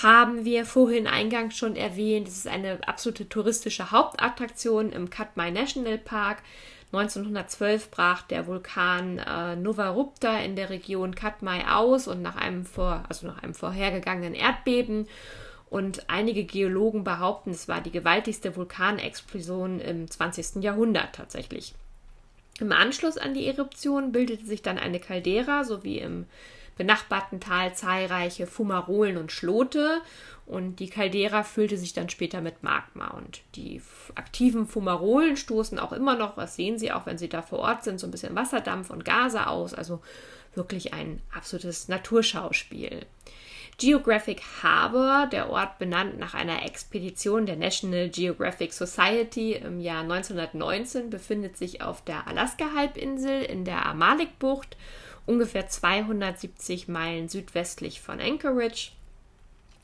haben 0.00 0.44
wir 0.44 0.66
vorhin 0.66 1.08
eingangs 1.08 1.56
schon 1.56 1.74
erwähnt. 1.74 2.28
Es 2.28 2.36
ist 2.36 2.46
eine 2.46 2.78
absolute 2.86 3.28
touristische 3.28 3.90
Hauptattraktion 3.90 4.92
im 4.92 5.10
Katmai 5.10 5.50
National 5.50 5.98
Park. 5.98 6.42
1912 6.92 7.90
brach 7.90 8.22
der 8.22 8.46
Vulkan 8.46 9.18
äh, 9.18 9.56
Nova 9.56 9.90
Rupta 9.90 10.38
in 10.38 10.56
der 10.56 10.70
Region 10.70 11.14
Katmai 11.14 11.66
aus 11.68 12.06
und 12.06 12.22
nach 12.22 12.36
einem, 12.36 12.64
vor, 12.64 13.04
also 13.08 13.26
nach 13.26 13.42
einem 13.42 13.54
vorhergegangenen 13.54 14.34
Erdbeben. 14.34 15.08
Und 15.68 16.08
einige 16.08 16.44
Geologen 16.44 17.02
behaupten, 17.02 17.50
es 17.50 17.66
war 17.66 17.80
die 17.80 17.90
gewaltigste 17.90 18.54
Vulkanexplosion 18.54 19.80
im 19.80 20.08
20. 20.08 20.62
Jahrhundert 20.62 21.14
tatsächlich. 21.14 21.74
Im 22.60 22.72
Anschluss 22.72 23.18
an 23.18 23.34
die 23.34 23.46
Eruption 23.46 24.12
bildete 24.12 24.46
sich 24.46 24.62
dann 24.62 24.78
eine 24.78 25.00
Caldera 25.00 25.64
sowie 25.64 25.98
im 25.98 26.26
benachbarten 26.76 27.40
Tal 27.40 27.74
zahlreiche 27.74 28.46
Fumarolen 28.46 29.16
und 29.16 29.32
Schlote. 29.32 30.00
Und 30.46 30.76
die 30.76 30.88
Caldera 30.88 31.42
füllte 31.42 31.76
sich 31.76 31.92
dann 31.92 32.08
später 32.08 32.40
mit 32.40 32.62
Magma. 32.62 33.08
Und 33.08 33.40
die 33.56 33.82
aktiven 34.14 34.66
Fumarolen 34.66 35.36
stoßen 35.36 35.78
auch 35.78 35.92
immer 35.92 36.16
noch, 36.16 36.36
was 36.36 36.54
sehen 36.54 36.78
Sie 36.78 36.92
auch, 36.92 37.06
wenn 37.06 37.18
Sie 37.18 37.28
da 37.28 37.42
vor 37.42 37.58
Ort 37.58 37.82
sind, 37.82 37.98
so 37.98 38.06
ein 38.06 38.12
bisschen 38.12 38.36
Wasserdampf 38.36 38.90
und 38.90 39.04
Gase 39.04 39.48
aus, 39.48 39.74
also 39.74 40.00
wirklich 40.54 40.94
ein 40.94 41.20
absolutes 41.34 41.88
Naturschauspiel. 41.88 43.06
Geographic 43.78 44.40
Harbor, 44.62 45.26
der 45.30 45.50
Ort 45.50 45.78
benannt 45.78 46.18
nach 46.18 46.32
einer 46.32 46.64
Expedition 46.64 47.44
der 47.44 47.56
National 47.56 48.08
Geographic 48.08 48.72
Society 48.72 49.52
im 49.52 49.80
Jahr 49.80 50.00
1919, 50.00 51.10
befindet 51.10 51.58
sich 51.58 51.82
auf 51.82 52.02
der 52.02 52.26
Alaska-Halbinsel 52.26 53.42
in 53.42 53.66
der 53.66 53.84
Amalik-Bucht, 53.84 54.78
ungefähr 55.26 55.68
270 55.68 56.88
Meilen 56.88 57.28
südwestlich 57.28 58.00
von 58.00 58.20
Anchorage. 58.20 58.92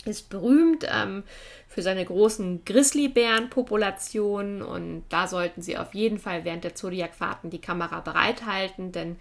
Ist 0.04 0.30
berühmt 0.30 0.84
ähm, 0.90 1.22
für 1.68 1.82
seine 1.82 2.04
großen 2.04 2.64
Grizzlybärenpopulationen 2.64 4.62
und 4.62 5.04
da 5.10 5.28
sollten 5.28 5.62
Sie 5.62 5.76
auf 5.78 5.94
jeden 5.94 6.18
Fall 6.18 6.44
während 6.44 6.64
der 6.64 6.74
Zodiac-Fahrten 6.74 7.50
die 7.50 7.60
Kamera 7.60 8.00
bereithalten, 8.00 8.90
denn 8.90 9.16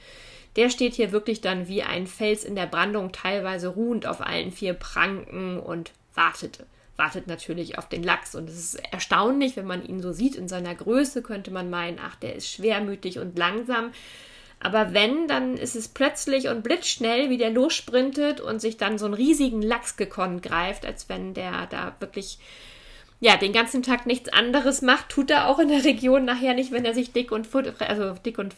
der 0.56 0.70
steht 0.70 0.96
hier 0.96 1.12
wirklich 1.12 1.42
dann 1.42 1.68
wie 1.68 1.84
ein 1.84 2.08
Fels 2.08 2.44
in 2.44 2.56
der 2.56 2.66
Brandung, 2.66 3.12
teilweise 3.12 3.70
ruhend 3.70 4.06
auf 4.06 4.22
allen 4.22 4.52
vier 4.52 4.74
Pranken 4.74 5.60
und 5.60 5.92
wartete. 6.14 6.66
Wartet 6.98 7.28
natürlich 7.28 7.78
auf 7.78 7.88
den 7.88 8.04
Lachs. 8.04 8.36
Und 8.36 8.50
es 8.50 8.58
ist 8.58 8.76
erstaunlich, 8.92 9.56
wenn 9.56 9.66
man 9.66 9.86
ihn 9.86 10.02
so 10.02 10.12
sieht 10.12 10.36
in 10.36 10.48
seiner 10.48 10.76
Größe, 10.76 11.22
könnte 11.22 11.52
man 11.52 11.70
meinen, 11.70 12.00
ach, 12.04 12.16
der 12.16 12.36
ist 12.36 12.52
schwermütig 12.52 13.18
und 13.20 13.38
langsam. 13.38 13.92
Aber 14.64 14.94
wenn, 14.94 15.28
dann 15.28 15.58
ist 15.58 15.76
es 15.76 15.88
plötzlich 15.88 16.48
und 16.48 16.62
blitzschnell, 16.62 17.32
wie 17.32 17.38
der 17.38 17.50
lossprintet 17.50 18.40
und 18.40 18.62
sich 18.62 18.78
dann 18.78 19.00
so 19.00 19.06
einen 19.06 19.16
riesigen 19.16 19.62
Lachs 19.62 19.98
gekonnt 19.98 20.44
greift, 20.44 20.86
als 20.86 21.10
wenn 21.10 21.34
der 21.34 21.68
da 21.68 21.96
wirklich 22.00 22.38
ja, 23.20 23.38
den 23.38 23.54
ganzen 23.54 23.84
Tag 23.84 24.06
nichts 24.06 24.30
anderes 24.30 24.82
macht, 24.82 25.10
tut 25.10 25.32
er 25.32 25.48
auch 25.48 25.60
in 25.60 25.70
der 25.70 25.84
Region 25.84 26.26
nachher 26.26 26.54
nicht, 26.54 26.72
wenn 26.72 26.86
er 26.86 26.94
sich 26.94 27.12
dick 27.12 27.32
und 27.32 27.48
also 27.80 28.14
dick 28.26 28.38
und 28.38 28.56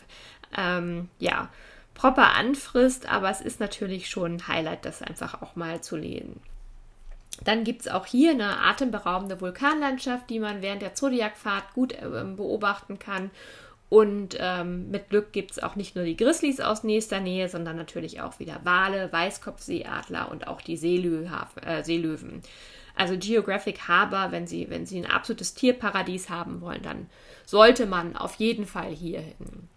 ähm, 0.58 1.10
ja, 1.20 1.50
proper 1.94 2.34
anfrisst, 2.34 3.10
aber 3.10 3.30
es 3.30 3.42
ist 3.42 3.60
natürlich 3.60 4.10
schon 4.10 4.36
ein 4.36 4.48
Highlight, 4.48 4.86
das 4.86 5.02
einfach 5.02 5.42
auch 5.42 5.56
mal 5.56 5.82
zu 5.82 5.96
lesen. 5.96 6.42
Dann 7.44 7.64
gibt 7.64 7.82
es 7.82 7.88
auch 7.88 8.06
hier 8.06 8.32
eine 8.32 8.60
atemberaubende 8.60 9.42
Vulkanlandschaft, 9.42 10.30
die 10.30 10.40
man 10.40 10.62
während 10.62 10.82
der 10.82 10.96
Zodiacfahrt 10.96 11.74
gut 11.74 11.94
äh, 11.94 12.24
beobachten 12.36 13.00
kann. 13.00 13.32
Und 13.90 14.38
ähm, 14.40 14.90
mit 14.90 15.10
Glück 15.10 15.34
gibt 15.34 15.52
es 15.52 15.62
auch 15.62 15.76
nicht 15.76 15.96
nur 15.96 16.04
die 16.04 16.18
Grizzlies 16.18 16.60
aus 16.60 16.84
nächster 16.84 17.20
Nähe, 17.20 17.48
sondern 17.48 17.76
natürlich 17.76 18.22
auch 18.22 18.40
wieder 18.40 18.62
Wale, 18.64 19.12
Weißkopfseeadler 19.12 20.32
und 20.32 20.48
auch 20.48 20.62
die 20.62 20.74
äh, 20.74 21.84
Seelöwen. 21.84 22.42
Also 22.96 23.16
Geographic 23.18 23.88
Harbor, 23.88 24.32
wenn 24.32 24.48
Sie, 24.48 24.70
wenn 24.70 24.86
Sie 24.86 24.98
ein 24.98 25.10
absolutes 25.10 25.54
Tierparadies 25.54 26.30
haben 26.30 26.62
wollen, 26.62 26.82
dann 26.82 27.08
sollte 27.46 27.86
man 27.86 28.16
auf 28.16 28.36
jeden 28.36 28.66
Fall 28.66 28.92
hier 28.92 29.20
hin. 29.20 29.70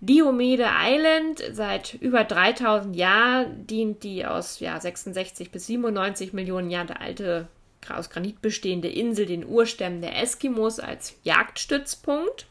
Diomede 0.00 0.68
Island, 0.68 1.42
seit 1.52 1.94
über 1.94 2.24
3000 2.24 2.96
Jahren 2.96 3.66
dient 3.68 4.02
die 4.02 4.26
aus 4.26 4.58
ja, 4.58 4.80
66 4.80 5.52
bis 5.52 5.68
97 5.68 6.32
Millionen 6.32 6.70
Jahre 6.70 6.98
alte, 6.98 7.46
aus 7.88 8.10
Granit 8.10 8.42
bestehende 8.42 8.88
Insel 8.88 9.26
den 9.26 9.46
Urstämmen 9.46 10.00
der 10.00 10.20
Eskimos 10.20 10.80
als 10.80 11.14
Jagdstützpunkt. 11.22 12.46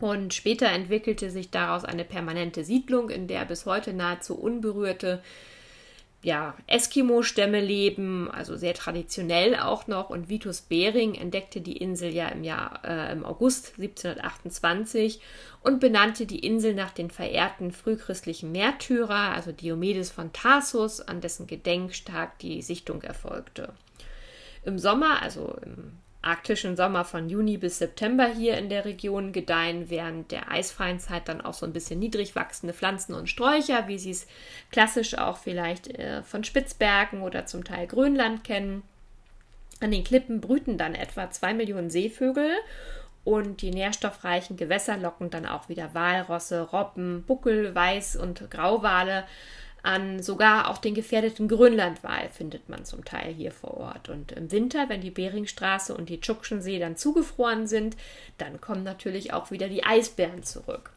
Und 0.00 0.32
später 0.32 0.66
entwickelte 0.66 1.30
sich 1.30 1.50
daraus 1.50 1.84
eine 1.84 2.04
permanente 2.04 2.64
Siedlung, 2.64 3.10
in 3.10 3.28
der 3.28 3.44
bis 3.44 3.66
heute 3.66 3.92
nahezu 3.92 4.34
unberührte 4.34 5.22
ja, 6.22 6.54
Eskimo-Stämme 6.66 7.60
leben, 7.60 8.30
also 8.30 8.56
sehr 8.56 8.74
traditionell 8.74 9.56
auch 9.56 9.86
noch. 9.86 10.10
Und 10.10 10.28
Vitus 10.28 10.60
Bering 10.60 11.14
entdeckte 11.14 11.60
die 11.60 11.78
Insel 11.78 12.12
ja 12.12 12.28
im 12.28 12.44
Jahr 12.44 12.80
äh, 12.84 13.12
im 13.12 13.24
August 13.24 13.78
1728 13.78 15.20
und 15.62 15.80
benannte 15.80 16.26
die 16.26 16.40
Insel 16.40 16.74
nach 16.74 16.90
den 16.90 17.10
verehrten 17.10 17.72
frühchristlichen 17.72 18.52
Märtyrer, 18.52 19.32
also 19.34 19.52
Diomedes 19.52 20.10
von 20.10 20.32
Tarsus, 20.32 21.00
an 21.00 21.22
dessen 21.22 21.46
Gedenktag 21.46 22.38
die 22.40 22.60
Sichtung 22.60 23.02
erfolgte. 23.02 23.72
Im 24.62 24.78
Sommer, 24.78 25.22
also 25.22 25.56
im 25.64 25.92
arktischen 26.22 26.76
Sommer 26.76 27.04
von 27.04 27.30
Juni 27.30 27.56
bis 27.56 27.78
September 27.78 28.26
hier 28.26 28.58
in 28.58 28.68
der 28.68 28.84
Region 28.84 29.32
gedeihen 29.32 29.88
während 29.88 30.30
der 30.30 30.50
eisfreien 30.50 30.98
Zeit 30.98 31.28
dann 31.28 31.40
auch 31.40 31.54
so 31.54 31.64
ein 31.64 31.72
bisschen 31.72 31.98
niedrig 31.98 32.36
wachsende 32.36 32.74
Pflanzen 32.74 33.14
und 33.14 33.28
Sträucher, 33.28 33.88
wie 33.88 33.98
Sie 33.98 34.10
es 34.10 34.26
klassisch 34.70 35.16
auch 35.16 35.38
vielleicht 35.38 35.88
äh, 35.98 36.22
von 36.22 36.44
Spitzbergen 36.44 37.22
oder 37.22 37.46
zum 37.46 37.64
Teil 37.64 37.86
Grönland 37.86 38.44
kennen. 38.44 38.82
An 39.80 39.90
den 39.90 40.04
Klippen 40.04 40.42
brüten 40.42 40.76
dann 40.76 40.94
etwa 40.94 41.30
zwei 41.30 41.54
Millionen 41.54 41.88
Seevögel 41.88 42.50
und 43.24 43.62
die 43.62 43.70
nährstoffreichen 43.70 44.56
Gewässer 44.56 44.98
locken 44.98 45.30
dann 45.30 45.46
auch 45.46 45.70
wieder 45.70 45.94
Walrosse, 45.94 46.62
Robben, 46.70 47.24
Buckel, 47.26 47.72
Weiß- 47.74 48.18
und 48.18 48.50
Grauwale 48.50 49.24
an 49.82 50.22
sogar 50.22 50.70
auch 50.70 50.78
den 50.78 50.94
gefährdeten 50.94 51.48
Grönlandwal 51.48 52.28
findet 52.30 52.68
man 52.68 52.84
zum 52.84 53.04
Teil 53.04 53.32
hier 53.32 53.52
vor 53.52 53.74
Ort. 53.76 54.08
Und 54.08 54.32
im 54.32 54.50
Winter, 54.52 54.88
wenn 54.88 55.00
die 55.00 55.10
Beringstraße 55.10 55.94
und 55.94 56.08
die 56.08 56.20
Tschuckschensee 56.20 56.78
dann 56.78 56.96
zugefroren 56.96 57.66
sind, 57.66 57.96
dann 58.38 58.60
kommen 58.60 58.84
natürlich 58.84 59.32
auch 59.32 59.50
wieder 59.50 59.68
die 59.68 59.84
Eisbären 59.84 60.42
zurück. 60.42 60.92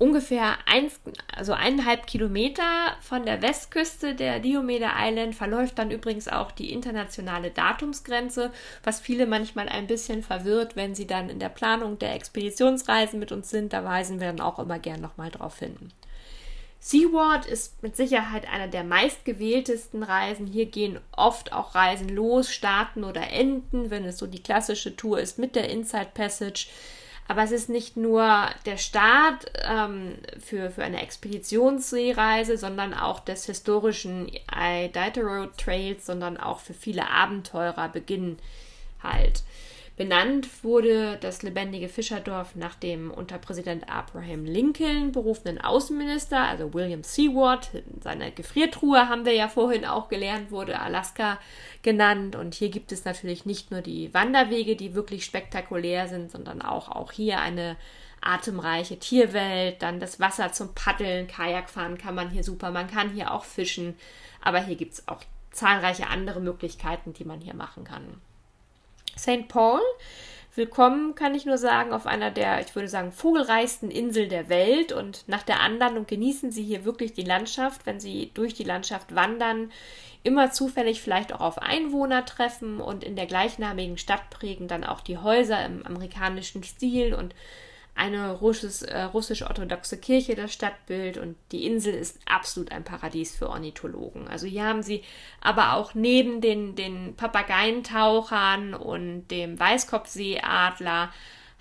Ungefähr 0.00 0.56
eins, 0.64 0.98
also 1.30 1.52
eineinhalb 1.52 2.06
Kilometer 2.06 2.64
von 3.02 3.26
der 3.26 3.42
Westküste 3.42 4.14
der 4.14 4.38
Diomede 4.38 4.88
Island 4.96 5.34
verläuft 5.34 5.78
dann 5.78 5.90
übrigens 5.90 6.26
auch 6.26 6.52
die 6.52 6.72
internationale 6.72 7.50
Datumsgrenze, 7.50 8.50
was 8.82 8.98
viele 8.98 9.26
manchmal 9.26 9.68
ein 9.68 9.86
bisschen 9.86 10.22
verwirrt, 10.22 10.74
wenn 10.74 10.94
sie 10.94 11.06
dann 11.06 11.28
in 11.28 11.38
der 11.38 11.50
Planung 11.50 11.98
der 11.98 12.14
Expeditionsreisen 12.14 13.20
mit 13.20 13.30
uns 13.30 13.50
sind. 13.50 13.74
Da 13.74 13.84
weisen 13.84 14.20
wir 14.20 14.28
dann 14.28 14.40
auch 14.40 14.58
immer 14.58 14.78
gern 14.78 15.02
nochmal 15.02 15.30
drauf 15.30 15.58
hin. 15.58 15.76
SeaWorld 16.82 17.44
ist 17.44 17.82
mit 17.82 17.94
Sicherheit 17.94 18.48
einer 18.50 18.66
der 18.66 18.84
meistgewähltesten 18.84 20.02
Reisen. 20.02 20.46
Hier 20.46 20.64
gehen 20.64 20.98
oft 21.12 21.52
auch 21.52 21.74
Reisen 21.74 22.08
los, 22.08 22.50
starten 22.50 23.04
oder 23.04 23.30
enden, 23.30 23.90
wenn 23.90 24.06
es 24.06 24.16
so 24.16 24.26
die 24.26 24.42
klassische 24.42 24.96
Tour 24.96 25.20
ist 25.20 25.38
mit 25.38 25.56
der 25.56 25.68
Inside 25.68 26.08
Passage. 26.14 26.68
Aber 27.28 27.44
es 27.44 27.52
ist 27.52 27.68
nicht 27.68 27.96
nur 27.96 28.48
der 28.64 28.78
Start 28.78 29.52
ähm, 29.62 30.16
für, 30.44 30.70
für 30.70 30.82
eine 30.82 31.02
Expeditionsseereise, 31.02 32.56
sondern 32.56 32.94
auch 32.94 33.20
des 33.20 33.44
historischen 33.44 34.32
Iditarod 34.50 35.56
Trails, 35.56 36.06
sondern 36.06 36.38
auch 36.38 36.60
für 36.60 36.74
viele 36.74 37.08
Abenteurer 37.08 37.88
Beginn 37.88 38.38
halt. 39.02 39.42
Benannt 40.00 40.64
wurde 40.64 41.18
das 41.18 41.42
lebendige 41.42 41.90
Fischerdorf 41.90 42.56
nach 42.56 42.74
dem 42.74 43.10
unter 43.10 43.36
Präsident 43.36 43.90
Abraham 43.90 44.46
Lincoln 44.46 45.12
berufenen 45.12 45.60
Außenminister, 45.60 46.40
also 46.40 46.72
William 46.72 47.02
Seward. 47.02 47.68
Seine 48.02 48.32
Gefriertruhe 48.32 49.10
haben 49.10 49.26
wir 49.26 49.34
ja 49.34 49.48
vorhin 49.48 49.84
auch 49.84 50.08
gelernt, 50.08 50.52
wurde 50.52 50.80
Alaska 50.80 51.38
genannt. 51.82 52.34
Und 52.34 52.54
hier 52.54 52.70
gibt 52.70 52.92
es 52.92 53.04
natürlich 53.04 53.44
nicht 53.44 53.72
nur 53.72 53.82
die 53.82 54.14
Wanderwege, 54.14 54.74
die 54.74 54.94
wirklich 54.94 55.26
spektakulär 55.26 56.08
sind, 56.08 56.30
sondern 56.30 56.62
auch, 56.62 56.88
auch 56.88 57.12
hier 57.12 57.38
eine 57.40 57.76
atemreiche 58.22 58.98
Tierwelt, 58.98 59.82
dann 59.82 60.00
das 60.00 60.18
Wasser 60.18 60.50
zum 60.50 60.74
Paddeln, 60.74 61.28
Kajakfahren 61.28 61.98
kann 61.98 62.14
man 62.14 62.30
hier 62.30 62.42
super, 62.42 62.70
man 62.70 62.90
kann 62.90 63.10
hier 63.10 63.34
auch 63.34 63.44
fischen, 63.44 63.94
aber 64.40 64.64
hier 64.64 64.76
gibt 64.76 64.94
es 64.94 65.08
auch 65.08 65.20
zahlreiche 65.50 66.06
andere 66.06 66.40
Möglichkeiten, 66.40 67.12
die 67.12 67.26
man 67.26 67.42
hier 67.42 67.54
machen 67.54 67.84
kann. 67.84 68.22
St. 69.18 69.48
Paul. 69.48 69.80
Willkommen, 70.56 71.14
kann 71.14 71.34
ich 71.34 71.46
nur 71.46 71.58
sagen, 71.58 71.92
auf 71.92 72.06
einer 72.06 72.30
der, 72.30 72.60
ich 72.60 72.74
würde 72.74 72.88
sagen, 72.88 73.12
vogelreichsten 73.12 73.90
Insel 73.90 74.28
der 74.28 74.48
Welt 74.48 74.92
und 74.92 75.24
nach 75.28 75.42
der 75.42 75.60
Anlandung 75.60 76.06
genießen 76.06 76.50
Sie 76.50 76.64
hier 76.64 76.84
wirklich 76.84 77.12
die 77.12 77.22
Landschaft, 77.22 77.86
wenn 77.86 78.00
Sie 78.00 78.30
durch 78.34 78.54
die 78.54 78.64
Landschaft 78.64 79.14
wandern, 79.14 79.70
immer 80.22 80.50
zufällig 80.50 81.00
vielleicht 81.00 81.32
auch 81.32 81.40
auf 81.40 81.58
Einwohner 81.58 82.26
treffen 82.26 82.80
und 82.80 83.04
in 83.04 83.16
der 83.16 83.26
gleichnamigen 83.26 83.96
Stadt 83.96 84.28
prägen 84.30 84.66
dann 84.66 84.84
auch 84.84 85.00
die 85.00 85.18
Häuser 85.18 85.64
im 85.64 85.86
amerikanischen 85.86 86.62
Stil 86.64 87.14
und 87.14 87.34
eine 87.94 88.38
äh, 88.88 89.02
russisch-orthodoxe 89.02 89.98
Kirche 89.98 90.34
das 90.34 90.52
Stadtbild 90.52 91.18
und 91.18 91.36
die 91.52 91.66
Insel 91.66 91.94
ist 91.94 92.18
absolut 92.26 92.72
ein 92.72 92.84
Paradies 92.84 93.36
für 93.36 93.48
Ornithologen. 93.48 94.28
Also 94.28 94.46
hier 94.46 94.64
haben 94.64 94.82
sie 94.82 95.02
aber 95.40 95.74
auch 95.74 95.94
neben 95.94 96.40
den, 96.40 96.76
den 96.76 97.14
Papageientauchern 97.16 98.74
und 98.74 99.28
dem 99.28 99.58
Weißkopfseeadler 99.58 101.12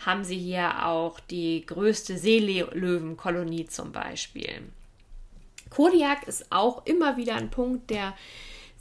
haben 0.05 0.23
sie 0.23 0.37
hier 0.37 0.87
auch 0.87 1.19
die 1.19 1.65
größte 1.65 2.17
Seelöwenkolonie 2.17 3.65
zum 3.65 3.91
Beispiel. 3.91 4.61
Kodiak 5.69 6.27
ist 6.27 6.51
auch 6.51 6.85
immer 6.85 7.17
wieder 7.17 7.35
ein 7.35 7.49
Punkt, 7.49 7.89
der 7.89 8.15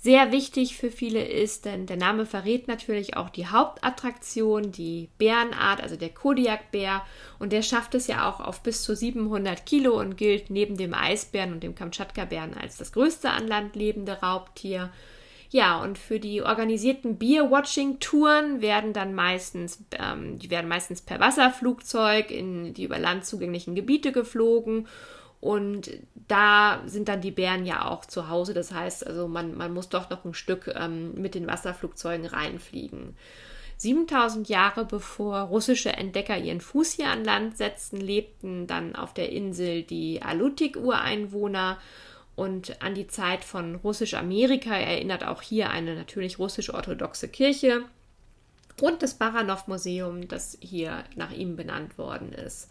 sehr 0.01 0.31
wichtig 0.31 0.77
für 0.77 0.93
viele 0.93 1.27
ist, 1.27 1.65
denn 1.65 1.87
der 1.87 1.97
Name 1.97 2.25
verrät 2.25 2.69
natürlich 2.69 3.17
auch 3.17 3.31
die 3.31 3.49
Hauptattraktion, 3.49 4.71
die 4.71 5.09
Bärenart, 5.19 5.83
also 5.83 5.97
der 5.97 6.11
Kodiakbär. 6.11 7.03
Und 7.41 7.53
der 7.53 7.63
schafft 7.63 7.97
es 7.97 8.07
ja 8.07 8.29
auch 8.29 8.39
auf 8.39 8.63
bis 8.63 8.83
zu 8.85 8.95
700 8.95 9.67
Kilo 9.67 9.99
und 9.99 10.17
gilt 10.17 10.51
neben 10.51 10.77
dem 10.77 10.95
Eisbären 10.95 11.53
und 11.53 11.65
dem 11.65 11.75
Kamtschatka-Bären 11.75 12.55
als 12.55 12.77
das 12.77 12.93
größte 12.93 13.31
an 13.31 13.49
Land 13.49 13.75
lebende 13.75 14.13
Raubtier. 14.13 14.93
Ja, 15.51 15.83
und 15.83 15.99
für 15.99 16.21
die 16.21 16.43
organisierten 16.43 17.19
Beer-Watching-Touren 17.19 18.61
werden 18.61 18.93
dann 18.93 19.15
meistens, 19.15 19.83
ähm, 19.99 20.39
die 20.39 20.51
werden 20.51 20.69
meistens 20.69 21.01
per 21.01 21.19
Wasserflugzeug 21.19 22.31
in 22.31 22.73
die 22.73 22.85
über 22.85 22.99
Land 22.99 23.25
zugänglichen 23.25 23.75
Gebiete 23.75 24.13
geflogen 24.13 24.87
und 25.41 25.91
da 26.27 26.83
sind 26.87 27.09
dann 27.09 27.21
die 27.21 27.31
Bären 27.31 27.65
ja 27.65 27.89
auch 27.89 28.05
zu 28.05 28.29
Hause. 28.29 28.55
Das 28.55 28.73
heißt, 28.73 29.07
also 29.07 29.29
man, 29.29 29.57
man 29.57 29.73
muss 29.73 29.89
doch 29.89 30.11
noch 30.11 30.25
ein 30.25 30.35
Stück 30.35 30.73
ähm, 30.75 31.15
mit 31.15 31.35
den 31.35 31.47
Wasserflugzeugen 31.47 32.27
reinfliegen. 32.27 33.17
7000 33.77 34.49
Jahre 34.49 34.85
bevor 34.85 35.39
russische 35.43 35.93
Entdecker 35.93 36.37
ihren 36.37 36.61
Fuß 36.61 36.93
hier 36.95 37.09
an 37.09 37.25
Land 37.25 37.57
setzten, 37.57 37.99
lebten 37.99 38.67
dann 38.67 38.97
auf 38.97 39.15
der 39.15 39.31
Insel 39.31 39.85
die 39.85 40.21
Alutik-Ureinwohner. 40.23 41.79
Und 42.35 42.83
an 42.83 42.95
die 42.95 43.09
Zeit 43.09 43.45
von 43.45 43.77
Russisch-Amerika 43.77 44.77
erinnert 44.77 45.25
auch 45.25 45.43
hier 45.43 45.71
eine 45.71 45.95
natürlich 45.97 46.39
russisch-orthodoxe 46.39 47.29
Kirche 47.29 47.83
und 48.81 49.03
das 49.03 49.15
Baranov-Museum, 49.15 50.29
das 50.29 50.57
hier 50.61 51.05
nach 51.17 51.33
ihm 51.33 51.57
benannt 51.57 51.99
worden 51.99 52.33
ist. 52.33 52.69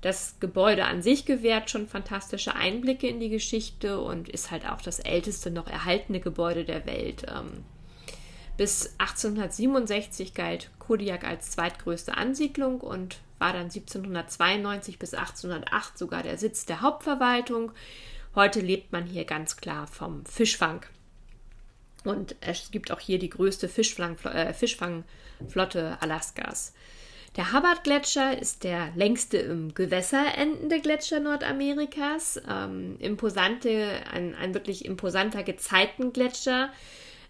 Das 0.00 0.36
Gebäude 0.40 0.84
an 0.84 1.02
sich 1.02 1.24
gewährt 1.24 1.70
schon 1.70 1.88
fantastische 1.88 2.54
Einblicke 2.54 3.08
in 3.08 3.18
die 3.18 3.30
Geschichte 3.30 4.00
und 4.00 4.28
ist 4.28 4.50
halt 4.50 4.68
auch 4.68 4.80
das 4.80 4.98
älteste 4.98 5.50
noch 5.50 5.66
erhaltene 5.66 6.20
Gebäude 6.20 6.64
der 6.64 6.86
Welt. 6.86 7.26
Ähm, 7.28 7.64
bis 8.56 8.94
1867 8.98 10.32
galt 10.34 10.70
Kodiak 10.78 11.24
als 11.24 11.50
zweitgrößte 11.50 12.16
Ansiedlung 12.16 12.80
und 12.80 13.18
war 13.38 13.52
dann 13.52 13.64
1792 13.64 14.98
bis 14.98 15.14
1808 15.14 15.98
sogar 15.98 16.22
der 16.22 16.38
Sitz 16.38 16.64
der 16.64 16.80
Hauptverwaltung. 16.80 17.72
Heute 18.34 18.60
lebt 18.60 18.92
man 18.92 19.04
hier 19.04 19.24
ganz 19.24 19.56
klar 19.56 19.86
vom 19.86 20.24
Fischfang. 20.24 20.84
Und 22.04 22.36
es 22.40 22.70
gibt 22.70 22.92
auch 22.92 23.00
hier 23.00 23.18
die 23.18 23.30
größte 23.30 23.66
äh, 23.66 24.52
Fischfangflotte 24.52 25.98
Alaskas. 26.00 26.72
Der 27.36 27.52
Hubbard-Gletscher 27.52 28.38
ist 28.38 28.64
der 28.64 28.92
längste 28.94 29.36
im 29.36 29.74
Gewässer 29.74 30.24
endende 30.38 30.80
Gletscher 30.80 31.20
Nordamerikas. 31.20 32.40
Ähm, 32.48 32.96
imposante, 32.98 34.00
ein, 34.10 34.34
ein 34.34 34.54
wirklich 34.54 34.86
imposanter 34.86 35.42
Gezeitengletscher. 35.42 36.70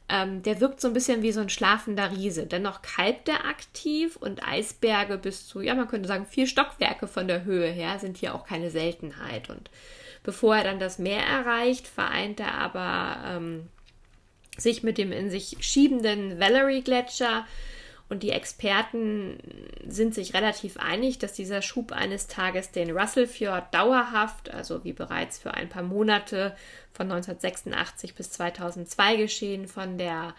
Ähm, 0.09 0.45
der 0.45 0.61
wirkt 0.61 0.81
so 0.81 0.87
ein 0.87 0.95
bisschen 0.95 1.23
wie 1.23 1.33
so 1.33 1.41
ein 1.41 1.49
schlafender 1.49 2.13
Riese. 2.13 2.47
Dennoch 2.47 2.83
kalbt 2.83 3.29
er 3.29 3.47
aktiv 3.47 4.15
und 4.15 4.47
Eisberge 4.47 5.19
bis 5.19 5.49
zu, 5.49 5.61
ja, 5.61 5.75
man 5.75 5.89
könnte 5.89 6.07
sagen, 6.07 6.27
vier 6.27 6.47
Stockwerke 6.47 7.09
von 7.09 7.27
der 7.27 7.45
Höhe 7.45 7.69
her 7.69 7.99
sind 7.99 8.17
hier 8.17 8.37
auch 8.37 8.47
keine 8.47 8.71
Seltenheit. 8.71 9.51
Und 9.51 9.71
bevor 10.23 10.57
er 10.57 10.63
dann 10.63 10.79
das 10.79 11.01
Meer 11.01 11.23
erreicht, 11.23 11.89
vereint 11.89 12.39
er 12.39 12.55
aber 12.55 13.25
ähm, 13.27 13.67
sich 14.57 14.85
mit 14.85 14.99
dem 14.99 15.11
in 15.11 15.31
sich 15.31 15.57
schiebenden 15.59 16.39
Valerie-Gletscher 16.39 17.45
und 18.09 18.23
die 18.23 18.31
Experten 18.31 19.39
sind 19.87 20.15
sich 20.15 20.33
relativ 20.33 20.77
einig, 20.77 21.19
dass 21.19 21.33
dieser 21.33 21.61
Schub 21.61 21.91
eines 21.91 22.29
Tages 22.29 22.71
den 22.71 22.97
Russell 22.97 23.27
Fjord 23.27 23.75
dauerhaft, 23.75 24.51
also 24.51 24.85
wie 24.85 24.93
bereits 24.93 25.39
für 25.39 25.55
ein 25.55 25.69
paar 25.69 25.83
Monate 25.83 26.55
von 26.93 27.11
1986 27.11 28.15
bis 28.15 28.31
2002 28.31 29.17
geschehen, 29.17 29.67
von 29.67 29.99
der 29.99 30.35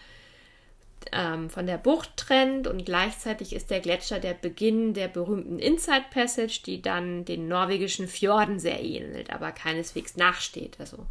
ähm, 1.12 1.50
von 1.50 1.68
der 1.68 1.78
Bucht 1.78 2.18
trennt 2.18 2.68
und 2.68 2.86
gleichzeitig 2.86 3.54
ist 3.54 3.70
der 3.70 3.80
Gletscher 3.80 4.20
der 4.20 4.34
Beginn 4.34 4.94
der 4.94 5.08
berühmten 5.08 5.60
Inside 5.60 6.06
Passage, 6.12 6.62
die 6.66 6.82
dann 6.82 7.24
den 7.24 7.48
norwegischen 7.48 8.08
Fjorden 8.08 8.60
sehr 8.60 8.84
ähnelt, 8.84 9.30
aber 9.30 9.52
keineswegs 9.52 10.18
nachsteht. 10.18 10.78
Also 10.80 11.06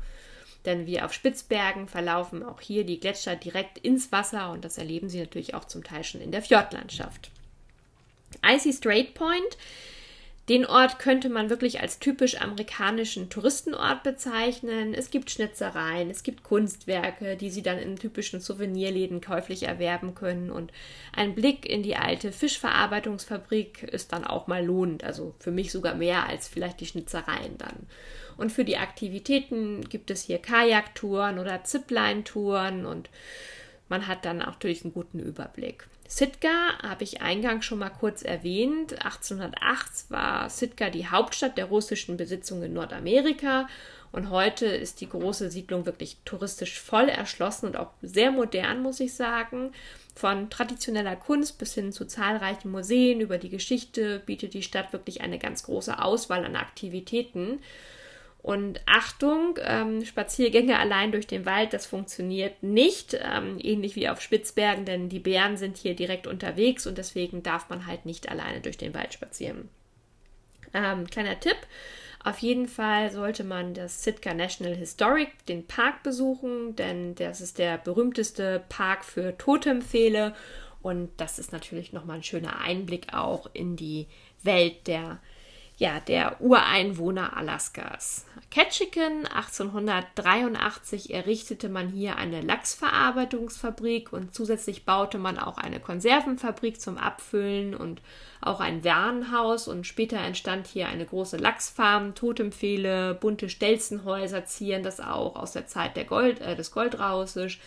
denn 0.66 0.86
wie 0.86 1.00
auf 1.00 1.12
Spitzbergen 1.12 1.88
verlaufen 1.88 2.42
auch 2.42 2.60
hier 2.60 2.84
die 2.84 3.00
Gletscher 3.00 3.36
direkt 3.36 3.78
ins 3.78 4.12
Wasser 4.12 4.50
und 4.50 4.64
das 4.64 4.78
erleben 4.78 5.08
Sie 5.08 5.20
natürlich 5.20 5.54
auch 5.54 5.64
zum 5.64 5.84
Teil 5.84 6.04
schon 6.04 6.20
in 6.20 6.32
der 6.32 6.42
Fjordlandschaft. 6.42 7.30
Icy 8.44 8.72
Strait 8.72 9.14
Point 9.14 9.56
Den 10.48 10.66
Ort 10.66 10.98
könnte 10.98 11.28
man 11.28 11.50
wirklich 11.50 11.80
als 11.80 11.98
typisch 11.98 12.40
amerikanischen 12.40 13.30
Touristenort 13.30 14.02
bezeichnen. 14.02 14.94
Es 14.94 15.10
gibt 15.10 15.30
Schnitzereien, 15.30 16.10
es 16.10 16.22
gibt 16.22 16.44
Kunstwerke, 16.44 17.36
die 17.36 17.50
Sie 17.50 17.62
dann 17.62 17.78
in 17.78 17.96
typischen 17.96 18.40
Souvenirläden 18.40 19.20
käuflich 19.20 19.64
erwerben 19.64 20.14
können. 20.14 20.50
Und 20.50 20.72
ein 21.12 21.34
Blick 21.34 21.66
in 21.66 21.82
die 21.82 21.96
alte 21.96 22.30
Fischverarbeitungsfabrik 22.30 23.82
ist 23.84 24.12
dann 24.12 24.24
auch 24.24 24.46
mal 24.46 24.64
lohnend. 24.64 25.02
Also 25.02 25.34
für 25.38 25.50
mich 25.50 25.72
sogar 25.72 25.94
mehr 25.94 26.28
als 26.28 26.46
vielleicht 26.46 26.80
die 26.80 26.86
Schnitzereien 26.86 27.58
dann. 27.58 27.86
Und 28.36 28.52
für 28.52 28.64
die 28.64 28.76
Aktivitäten 28.76 29.88
gibt 29.88 30.10
es 30.10 30.22
hier 30.22 30.38
Kajaktouren 30.38 31.38
oder 31.38 31.64
Zipline-Touren 31.64 32.84
und 32.86 33.08
man 33.88 34.06
hat 34.06 34.24
dann 34.24 34.38
natürlich 34.38 34.84
einen 34.84 34.92
guten 34.92 35.20
Überblick. 35.20 35.86
Sitka 36.08 36.78
habe 36.82 37.04
ich 37.04 37.22
eingangs 37.22 37.64
schon 37.64 37.78
mal 37.78 37.90
kurz 37.90 38.22
erwähnt. 38.22 38.92
1808 39.04 40.10
war 40.10 40.50
Sitka 40.50 40.90
die 40.90 41.08
Hauptstadt 41.08 41.58
der 41.58 41.66
russischen 41.66 42.16
Besitzung 42.16 42.62
in 42.62 42.74
Nordamerika 42.74 43.68
und 44.12 44.30
heute 44.30 44.66
ist 44.66 45.00
die 45.00 45.08
große 45.08 45.50
Siedlung 45.50 45.84
wirklich 45.84 46.16
touristisch 46.24 46.80
voll 46.80 47.08
erschlossen 47.08 47.66
und 47.66 47.76
auch 47.76 47.90
sehr 48.02 48.30
modern, 48.30 48.82
muss 48.82 49.00
ich 49.00 49.14
sagen. 49.14 49.72
Von 50.14 50.48
traditioneller 50.48 51.16
Kunst 51.16 51.58
bis 51.58 51.74
hin 51.74 51.92
zu 51.92 52.06
zahlreichen 52.06 52.70
Museen 52.70 53.20
über 53.20 53.36
die 53.38 53.50
Geschichte 53.50 54.22
bietet 54.24 54.54
die 54.54 54.62
Stadt 54.62 54.92
wirklich 54.92 55.20
eine 55.20 55.38
ganz 55.38 55.64
große 55.64 56.02
Auswahl 56.02 56.44
an 56.44 56.56
Aktivitäten. 56.56 57.58
Und 58.46 58.80
Achtung, 58.86 59.58
ähm, 59.60 60.04
Spaziergänge 60.04 60.78
allein 60.78 61.10
durch 61.10 61.26
den 61.26 61.46
Wald, 61.46 61.72
das 61.72 61.84
funktioniert 61.84 62.62
nicht, 62.62 63.18
ähm, 63.20 63.58
ähnlich 63.60 63.96
wie 63.96 64.08
auf 64.08 64.20
Spitzbergen, 64.20 64.84
denn 64.84 65.08
die 65.08 65.18
Bären 65.18 65.56
sind 65.56 65.76
hier 65.76 65.96
direkt 65.96 66.28
unterwegs 66.28 66.86
und 66.86 66.96
deswegen 66.96 67.42
darf 67.42 67.68
man 67.70 67.88
halt 67.88 68.06
nicht 68.06 68.28
alleine 68.28 68.60
durch 68.60 68.76
den 68.76 68.94
Wald 68.94 69.12
spazieren. 69.12 69.68
Ähm, 70.72 71.08
kleiner 71.08 71.40
Tipp, 71.40 71.56
auf 72.22 72.38
jeden 72.38 72.68
Fall 72.68 73.10
sollte 73.10 73.42
man 73.42 73.74
das 73.74 74.04
Sitka 74.04 74.32
National 74.32 74.76
Historic, 74.76 75.44
den 75.46 75.66
Park 75.66 76.04
besuchen, 76.04 76.76
denn 76.76 77.16
das 77.16 77.40
ist 77.40 77.58
der 77.58 77.78
berühmteste 77.78 78.62
Park 78.68 79.04
für 79.04 79.36
Totempfehle 79.36 80.36
und 80.82 81.10
das 81.16 81.40
ist 81.40 81.52
natürlich 81.52 81.92
nochmal 81.92 82.18
ein 82.18 82.22
schöner 82.22 82.60
Einblick 82.60 83.12
auch 83.12 83.50
in 83.54 83.74
die 83.74 84.06
Welt 84.44 84.86
der 84.86 85.18
ja, 85.78 86.00
der 86.00 86.40
Ureinwohner 86.40 87.36
Alaskas. 87.36 88.24
Ketchikan 88.50 89.26
1883 89.26 91.12
errichtete 91.12 91.68
man 91.68 91.88
hier 91.88 92.16
eine 92.16 92.40
Lachsverarbeitungsfabrik 92.40 94.10
und 94.10 94.34
zusätzlich 94.34 94.86
baute 94.86 95.18
man 95.18 95.38
auch 95.38 95.58
eine 95.58 95.78
Konservenfabrik 95.78 96.80
zum 96.80 96.96
Abfüllen 96.96 97.74
und 97.74 98.00
auch 98.40 98.60
ein 98.60 98.84
Warenhaus 98.84 99.68
und 99.68 99.86
später 99.86 100.16
entstand 100.18 100.66
hier 100.66 100.88
eine 100.88 101.04
große 101.04 101.36
Lachsfarm, 101.36 102.14
Totempfehle, 102.14 103.14
bunte 103.14 103.50
Stelzenhäuser 103.50 104.46
zieren 104.46 104.82
das 104.82 105.00
auch 105.00 105.36
aus 105.36 105.52
der 105.52 105.66
Zeit 105.66 105.96
der 105.96 106.04
Gold, 106.04 106.40
äh, 106.40 106.56
des 106.56 106.70
Goldrausches 106.70 107.58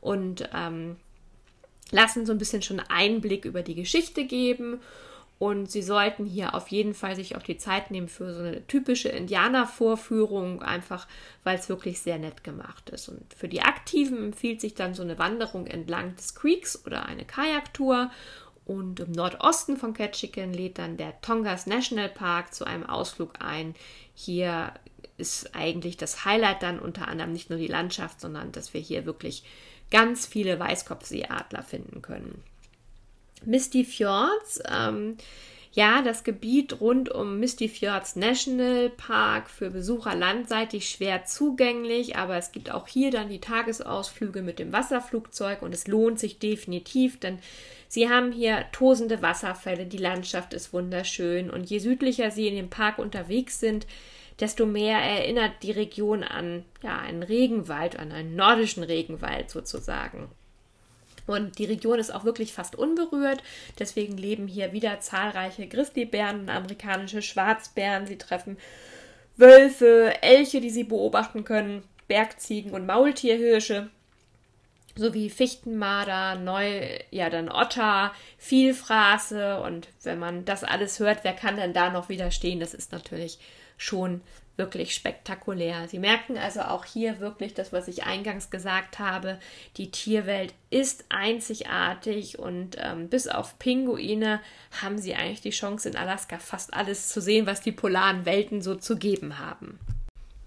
und 0.00 0.48
ähm, 0.54 0.94
lassen 1.90 2.24
so 2.24 2.30
ein 2.30 2.38
bisschen 2.38 2.62
schon 2.62 2.78
Einblick 2.78 3.44
über 3.44 3.62
die 3.62 3.74
Geschichte 3.74 4.26
geben 4.26 4.80
und 5.38 5.70
sie 5.70 5.82
sollten 5.82 6.26
hier 6.26 6.54
auf 6.54 6.68
jeden 6.68 6.94
Fall 6.94 7.14
sich 7.14 7.36
auch 7.36 7.42
die 7.42 7.58
Zeit 7.58 7.92
nehmen 7.92 8.08
für 8.08 8.34
so 8.34 8.40
eine 8.40 8.66
typische 8.66 9.08
Indianervorführung, 9.08 10.62
einfach 10.62 11.06
weil 11.44 11.56
es 11.56 11.68
wirklich 11.68 12.00
sehr 12.00 12.18
nett 12.18 12.42
gemacht 12.42 12.90
ist. 12.90 13.08
Und 13.08 13.34
für 13.34 13.46
die 13.48 13.62
Aktiven 13.62 14.18
empfiehlt 14.18 14.60
sich 14.60 14.74
dann 14.74 14.94
so 14.94 15.02
eine 15.02 15.18
Wanderung 15.18 15.68
entlang 15.68 16.16
des 16.16 16.34
Creeks 16.34 16.84
oder 16.84 17.06
eine 17.06 17.24
Kajaktour. 17.24 18.10
Und 18.66 19.00
im 19.00 19.12
Nordosten 19.12 19.76
von 19.76 19.94
Ketchikan 19.94 20.52
lädt 20.52 20.78
dann 20.78 20.96
der 20.96 21.20
Tongas 21.20 21.66
National 21.66 22.08
Park 22.08 22.52
zu 22.52 22.64
einem 22.64 22.84
Ausflug 22.84 23.34
ein. 23.38 23.76
Hier 24.14 24.72
ist 25.18 25.54
eigentlich 25.54 25.96
das 25.96 26.24
Highlight 26.24 26.64
dann 26.64 26.80
unter 26.80 27.06
anderem 27.06 27.32
nicht 27.32 27.48
nur 27.48 27.60
die 27.60 27.68
Landschaft, 27.68 28.20
sondern 28.20 28.50
dass 28.50 28.74
wir 28.74 28.80
hier 28.80 29.06
wirklich 29.06 29.44
ganz 29.90 30.26
viele 30.26 30.58
Weißkopfseeadler 30.58 31.62
finden 31.62 32.02
können. 32.02 32.42
Misty 33.44 33.84
Fjords. 33.84 34.60
Ähm, 34.68 35.16
ja, 35.72 36.02
das 36.02 36.24
Gebiet 36.24 36.80
rund 36.80 37.10
um 37.10 37.38
Misty 37.38 37.68
Fjords 37.68 38.16
National 38.16 38.90
Park 38.90 39.48
für 39.50 39.70
Besucher 39.70 40.14
landseitig 40.14 40.88
schwer 40.88 41.24
zugänglich, 41.24 42.16
aber 42.16 42.36
es 42.36 42.52
gibt 42.52 42.72
auch 42.72 42.88
hier 42.88 43.10
dann 43.10 43.28
die 43.28 43.40
Tagesausflüge 43.40 44.42
mit 44.42 44.58
dem 44.58 44.72
Wasserflugzeug 44.72 45.62
und 45.62 45.72
es 45.72 45.86
lohnt 45.86 46.18
sich 46.18 46.38
definitiv, 46.38 47.20
denn 47.20 47.38
sie 47.86 48.08
haben 48.08 48.32
hier 48.32 48.64
tosende 48.72 49.22
Wasserfälle, 49.22 49.86
die 49.86 49.98
Landschaft 49.98 50.54
ist 50.54 50.72
wunderschön 50.72 51.50
und 51.50 51.70
je 51.70 51.78
südlicher 51.78 52.30
sie 52.30 52.48
in 52.48 52.56
dem 52.56 52.70
Park 52.70 52.98
unterwegs 52.98 53.60
sind, 53.60 53.86
desto 54.40 54.66
mehr 54.66 54.98
erinnert 54.98 55.62
die 55.62 55.72
Region 55.72 56.24
an 56.24 56.64
ja, 56.82 56.98
einen 56.98 57.22
Regenwald, 57.22 57.98
an 57.98 58.10
einen 58.10 58.36
nordischen 58.36 58.82
Regenwald 58.82 59.50
sozusagen. 59.50 60.28
Und 61.28 61.58
die 61.58 61.66
Region 61.66 61.98
ist 61.98 62.10
auch 62.12 62.24
wirklich 62.24 62.52
fast 62.52 62.76
unberührt. 62.76 63.42
Deswegen 63.78 64.16
leben 64.16 64.46
hier 64.46 64.72
wieder 64.72 65.00
zahlreiche 65.00 65.66
Grizzlybären 65.66 66.40
und 66.40 66.50
amerikanische 66.50 67.22
Schwarzbären. 67.22 68.06
Sie 68.06 68.18
treffen 68.18 68.56
Wölfe, 69.36 70.14
Elche, 70.22 70.60
die 70.60 70.70
sie 70.70 70.84
beobachten 70.84 71.44
können, 71.44 71.84
Bergziegen 72.08 72.72
und 72.72 72.86
Maultierhirsche 72.86 73.90
sowie 74.96 75.30
Fichtenmarder, 75.30 76.34
Neu, 76.34 76.98
ja 77.10 77.30
dann 77.30 77.48
Otter, 77.50 78.12
Vielfraße 78.36 79.60
und 79.60 79.88
wenn 80.02 80.18
man 80.18 80.44
das 80.44 80.64
alles 80.64 80.98
hört, 80.98 81.22
wer 81.22 81.34
kann 81.34 81.56
denn 81.56 81.72
da 81.72 81.90
noch 81.90 82.08
widerstehen? 82.08 82.58
Das 82.58 82.74
ist 82.74 82.90
natürlich 82.90 83.38
schon 83.76 84.22
wirklich 84.58 84.94
spektakulär. 84.94 85.88
Sie 85.88 85.98
merken 85.98 86.36
also 86.36 86.60
auch 86.62 86.84
hier 86.84 87.20
wirklich 87.20 87.54
das, 87.54 87.72
was 87.72 87.88
ich 87.88 88.04
eingangs 88.04 88.50
gesagt 88.50 88.98
habe. 88.98 89.38
Die 89.76 89.90
Tierwelt 89.90 90.52
ist 90.70 91.04
einzigartig 91.08 92.38
und 92.38 92.76
ähm, 92.78 93.08
bis 93.08 93.28
auf 93.28 93.58
Pinguine 93.58 94.40
haben 94.82 94.98
Sie 94.98 95.14
eigentlich 95.14 95.40
die 95.40 95.50
Chance 95.50 95.88
in 95.88 95.96
Alaska 95.96 96.38
fast 96.38 96.74
alles 96.74 97.08
zu 97.08 97.20
sehen, 97.20 97.46
was 97.46 97.60
die 97.60 97.72
polaren 97.72 98.26
Welten 98.26 98.60
so 98.60 98.74
zu 98.74 98.96
geben 98.96 99.38
haben. 99.38 99.78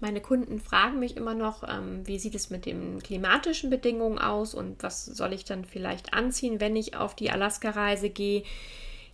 Meine 0.02 0.20
Kunden 0.20 0.58
fragen 0.58 0.98
mich 0.98 1.16
immer 1.16 1.34
noch, 1.34 1.62
ähm, 1.62 2.06
wie 2.06 2.18
sieht 2.18 2.34
es 2.34 2.50
mit 2.50 2.66
den 2.66 3.00
klimatischen 3.02 3.70
Bedingungen 3.70 4.18
aus 4.18 4.52
und 4.52 4.82
was 4.82 5.06
soll 5.06 5.32
ich 5.32 5.44
dann 5.44 5.64
vielleicht 5.64 6.12
anziehen, 6.12 6.60
wenn 6.60 6.74
ich 6.74 6.96
auf 6.96 7.14
die 7.14 7.30
Alaska-Reise 7.30 8.10
gehe. 8.10 8.42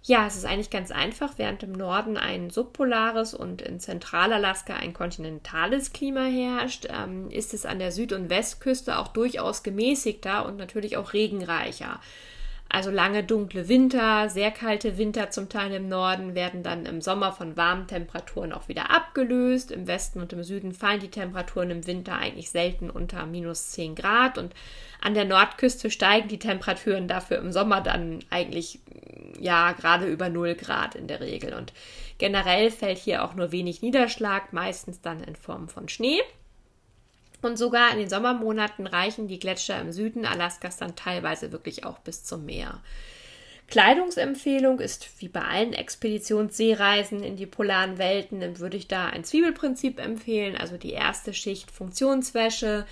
Ja, 0.03 0.27
es 0.27 0.37
ist 0.37 0.47
eigentlich 0.47 0.71
ganz 0.71 0.91
einfach. 0.91 1.35
Während 1.37 1.63
im 1.63 1.73
Norden 1.73 2.17
ein 2.17 2.51
subpolares 2.51 3.35
und 3.35 3.61
in 3.63 3.81
Zentralalaska 3.81 4.75
ein 4.75 4.95
kontinentales 4.95 5.93
Klima 5.93 6.25
herrscht, 6.25 6.87
ähm, 6.89 7.31
ist 7.31 7.53
es 7.53 7.67
an 7.67 7.79
der 7.79 7.93
Süd- 7.93 8.13
und 8.13 8.31
Westküste 8.31 8.99
auch 8.99 9.09
durchaus 9.09 9.63
gemäßigter 9.63 10.47
und 10.47 10.57
natürlich 10.57 10.97
auch 10.97 11.13
regenreicher. 11.13 12.01
Also 12.71 12.91
lange 12.91 13.25
dunkle 13.25 13.69
Winter, 13.69 14.29
sehr 14.29 14.51
kalte 14.51 14.99
Winter 14.99 15.31
zum 15.31 15.49
Teil 15.49 15.73
im 15.73 15.89
Norden 15.89 16.35
werden 16.35 16.63
dann 16.63 16.85
im 16.85 17.01
Sommer 17.01 17.33
von 17.33 17.57
warmen 17.57 17.87
Temperaturen 17.87 18.53
auch 18.53 18.69
wieder 18.69 18.91
abgelöst. 18.91 19.71
Im 19.71 19.87
Westen 19.87 20.21
und 20.21 20.35
im 20.35 20.45
Süden 20.45 20.73
fallen 20.73 21.01
die 21.01 21.11
Temperaturen 21.11 21.71
im 21.71 21.87
Winter 21.87 22.17
eigentlich 22.17 22.51
selten 22.51 22.91
unter 22.91 23.25
minus 23.25 23.71
10 23.71 23.95
Grad 23.95 24.37
und 24.37 24.53
an 25.01 25.15
der 25.15 25.25
Nordküste 25.25 25.91
steigen 25.91 26.29
die 26.29 26.39
Temperaturen 26.39 27.09
dafür 27.09 27.39
im 27.39 27.53
Sommer 27.53 27.81
dann 27.81 28.19
eigentlich 28.29 28.81
ja 29.39 29.73
gerade 29.73 30.07
über 30.07 30.29
0 30.29 30.55
Grad 30.55 30.95
in 30.95 31.07
der 31.07 31.21
Regel. 31.21 31.55
Und 31.55 31.73
generell 32.19 32.71
fällt 32.71 32.99
hier 32.99 33.25
auch 33.25 33.35
nur 33.35 33.51
wenig 33.51 33.81
Niederschlag, 33.81 34.53
meistens 34.53 35.01
dann 35.01 35.23
in 35.23 35.37
Form 35.37 35.69
von 35.69 35.89
Schnee. 35.89 36.21
Und 37.41 37.57
sogar 37.57 37.93
in 37.93 37.99
den 37.99 38.09
Sommermonaten 38.09 38.87
reichen 38.87 39.29
die 39.29 39.39
Gletscher 39.39 39.81
im 39.81 39.93
Süden 39.93 40.27
Alaskas 40.27 40.77
dann 40.77 40.97
teilweise 40.97 41.53
wirklich 41.53 41.85
auch 41.85 41.99
bis 41.99 42.25
zum 42.25 42.45
Meer. 42.45 42.81
Kleidungsempfehlung 43.69 44.81
ist 44.81 45.21
wie 45.21 45.29
bei 45.29 45.43
allen 45.43 45.75
Expeditionsseereisen 45.75 47.23
in 47.23 47.37
die 47.37 47.47
polaren 47.47 47.99
Welten, 47.99 48.59
würde 48.59 48.79
ich 48.79 48.89
da 48.89 49.09
ein 49.09 49.25
Zwiebelprinzip 49.25 50.01
empfehlen. 50.01 50.57
Also 50.57 50.79
die 50.79 50.93
erste 50.93 51.35
Schicht 51.35 51.71
Funktionswäsche, 51.71 52.87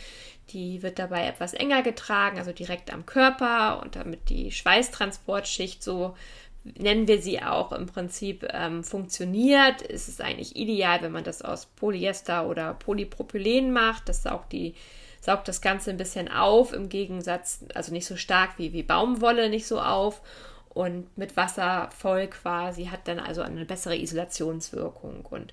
die 0.50 0.82
wird 0.82 0.98
dabei 0.98 1.26
etwas 1.26 1.54
enger 1.54 1.82
getragen, 1.82 2.38
also 2.38 2.52
direkt 2.52 2.92
am 2.92 3.06
Körper 3.06 3.80
und 3.82 3.96
damit 3.96 4.28
die 4.28 4.52
Schweißtransportschicht 4.52 5.82
so 5.82 6.14
nennen 6.78 7.08
wir 7.08 7.20
sie 7.20 7.42
auch 7.42 7.72
im 7.72 7.86
Prinzip 7.86 8.46
ähm, 8.52 8.82
funktioniert, 8.82 9.82
ist 9.82 10.20
eigentlich 10.20 10.56
ideal, 10.56 11.02
wenn 11.02 11.12
man 11.12 11.24
das 11.24 11.42
aus 11.42 11.66
Polyester 11.66 12.48
oder 12.48 12.74
Polypropylen 12.74 13.72
macht. 13.72 14.08
Das 14.08 14.22
saugt 14.22 14.52
die 14.52 14.74
saugt 15.20 15.48
das 15.48 15.60
Ganze 15.60 15.90
ein 15.90 15.96
bisschen 15.96 16.30
auf, 16.30 16.72
im 16.72 16.88
Gegensatz, 16.88 17.64
also 17.74 17.92
nicht 17.92 18.06
so 18.06 18.16
stark 18.16 18.58
wie, 18.58 18.72
wie 18.72 18.84
Baumwolle, 18.84 19.50
nicht 19.50 19.66
so 19.66 19.80
auf. 19.80 20.22
Und 20.68 21.16
mit 21.16 21.36
Wasser 21.36 21.88
voll 21.96 22.28
quasi 22.28 22.86
hat 22.86 23.08
dann 23.08 23.18
also 23.18 23.42
eine 23.42 23.64
bessere 23.64 23.96
Isolationswirkung. 23.96 25.26
Und 25.28 25.52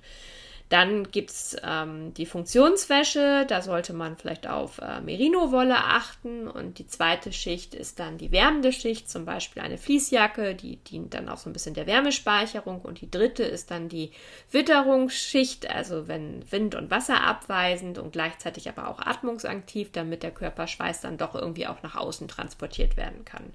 Dann 0.74 1.08
gibt 1.12 1.30
es 1.30 1.56
ähm, 1.62 2.12
die 2.14 2.26
Funktionswäsche, 2.26 3.46
da 3.46 3.62
sollte 3.62 3.92
man 3.92 4.16
vielleicht 4.16 4.48
auf 4.48 4.78
äh, 4.78 5.00
Merino-Wolle 5.02 5.76
achten. 5.76 6.48
Und 6.48 6.80
die 6.80 6.88
zweite 6.88 7.32
Schicht 7.32 7.76
ist 7.76 8.00
dann 8.00 8.18
die 8.18 8.32
wärmende 8.32 8.72
Schicht, 8.72 9.08
zum 9.08 9.24
Beispiel 9.24 9.62
eine 9.62 9.78
Fließjacke, 9.78 10.56
die 10.56 10.78
dient 10.78 11.14
dann 11.14 11.28
auch 11.28 11.38
so 11.38 11.48
ein 11.48 11.52
bisschen 11.52 11.74
der 11.74 11.86
Wärmespeicherung. 11.86 12.80
Und 12.80 13.00
die 13.00 13.08
dritte 13.08 13.44
ist 13.44 13.70
dann 13.70 13.88
die 13.88 14.10
Witterungsschicht, 14.50 15.70
also 15.72 16.08
wenn 16.08 16.42
Wind 16.50 16.74
und 16.74 16.90
Wasser 16.90 17.22
abweisend 17.22 17.98
und 17.98 18.10
gleichzeitig 18.10 18.68
aber 18.68 18.88
auch 18.88 18.98
atmungsaktiv, 18.98 19.92
damit 19.92 20.24
der 20.24 20.32
Körperschweiß 20.32 21.02
dann 21.02 21.18
doch 21.18 21.36
irgendwie 21.36 21.68
auch 21.68 21.84
nach 21.84 21.94
außen 21.94 22.26
transportiert 22.26 22.96
werden 22.96 23.24
kann. 23.24 23.54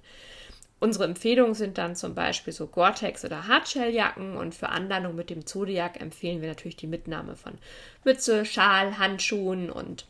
Unsere 0.80 1.04
Empfehlungen 1.04 1.56
sind 1.56 1.78
dann 1.78 1.96
zum 1.96 2.16
Beispiel 2.16 2.54
so 2.54 2.68
Gore-Tex 2.68 3.26
oder 3.26 3.48
Hardshell-Jacken 3.48 4.38
und 4.38 4.56
für 4.56 4.70
Anlandung 4.70 5.16
mit 5.16 5.30
dem 5.30 5.46
Zodiac 5.46 6.00
empfehlen 6.00 6.42
wir 6.42 6.48
natürlich 6.48 6.78
die 6.78 6.88
Mitnahme 6.88 7.36
von 7.36 7.58
Mütze, 8.06 8.46
Schal, 8.46 8.98
Handschuhen 8.98 9.70
und 9.70 10.06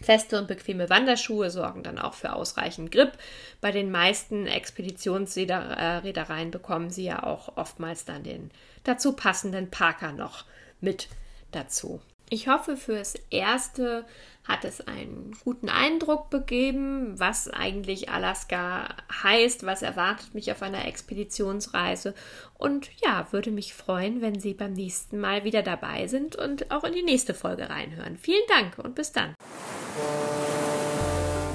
Feste 0.00 0.38
und 0.38 0.48
bequeme 0.48 0.90
Wanderschuhe 0.90 1.50
sorgen 1.50 1.82
dann 1.82 1.98
auch 1.98 2.14
für 2.14 2.34
ausreichend 2.34 2.90
Grip. 2.90 3.12
Bei 3.60 3.70
den 3.70 3.90
meisten 3.90 4.46
Expeditionsreedereien 4.46 6.50
bekommen 6.50 6.90
sie 6.90 7.04
ja 7.04 7.22
auch 7.22 7.56
oftmals 7.56 8.04
dann 8.04 8.24
den 8.24 8.50
dazu 8.84 9.12
passenden 9.12 9.70
Parker 9.70 10.12
noch 10.12 10.44
mit 10.80 11.08
dazu. 11.52 12.00
Ich 12.30 12.48
hoffe, 12.48 12.76
fürs 12.76 13.14
Erste 13.30 14.04
hat 14.44 14.64
es 14.64 14.80
einen 14.80 15.36
guten 15.44 15.68
Eindruck 15.68 16.30
begeben, 16.30 17.18
was 17.18 17.48
eigentlich 17.48 18.10
Alaska 18.10 18.88
heißt, 19.22 19.64
was 19.64 19.82
erwartet 19.82 20.34
mich 20.34 20.50
auf 20.50 20.62
einer 20.62 20.86
Expeditionsreise. 20.86 22.14
Und 22.58 22.90
ja, 23.04 23.26
würde 23.30 23.50
mich 23.50 23.74
freuen, 23.74 24.20
wenn 24.20 24.40
Sie 24.40 24.54
beim 24.54 24.72
nächsten 24.72 25.20
Mal 25.20 25.44
wieder 25.44 25.62
dabei 25.62 26.08
sind 26.08 26.36
und 26.36 26.70
auch 26.72 26.84
in 26.84 26.92
die 26.92 27.02
nächste 27.02 27.34
Folge 27.34 27.70
reinhören. 27.70 28.16
Vielen 28.16 28.42
Dank 28.48 28.78
und 28.78 28.94
bis 28.94 29.12
dann. 29.12 29.34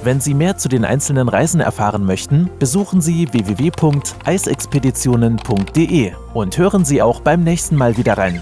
Wenn 0.04 0.22
Sie 0.22 0.34
mehr 0.34 0.58
zu 0.58 0.70
den 0.70 0.86
einzelnen 0.86 1.28
Reisen 1.28 1.60
erfahren 1.60 2.06
möchten, 2.06 2.50
besuchen 2.60 3.02
Sie 3.02 3.28
www.eisexpeditionen.de 3.34 6.14
und 6.34 6.58
hören 6.58 6.86
Sie 6.86 7.02
auch 7.02 7.20
beim 7.20 7.44
nächsten 7.44 7.76
Mal 7.76 7.98
wieder 7.98 8.18
rein. 8.18 8.42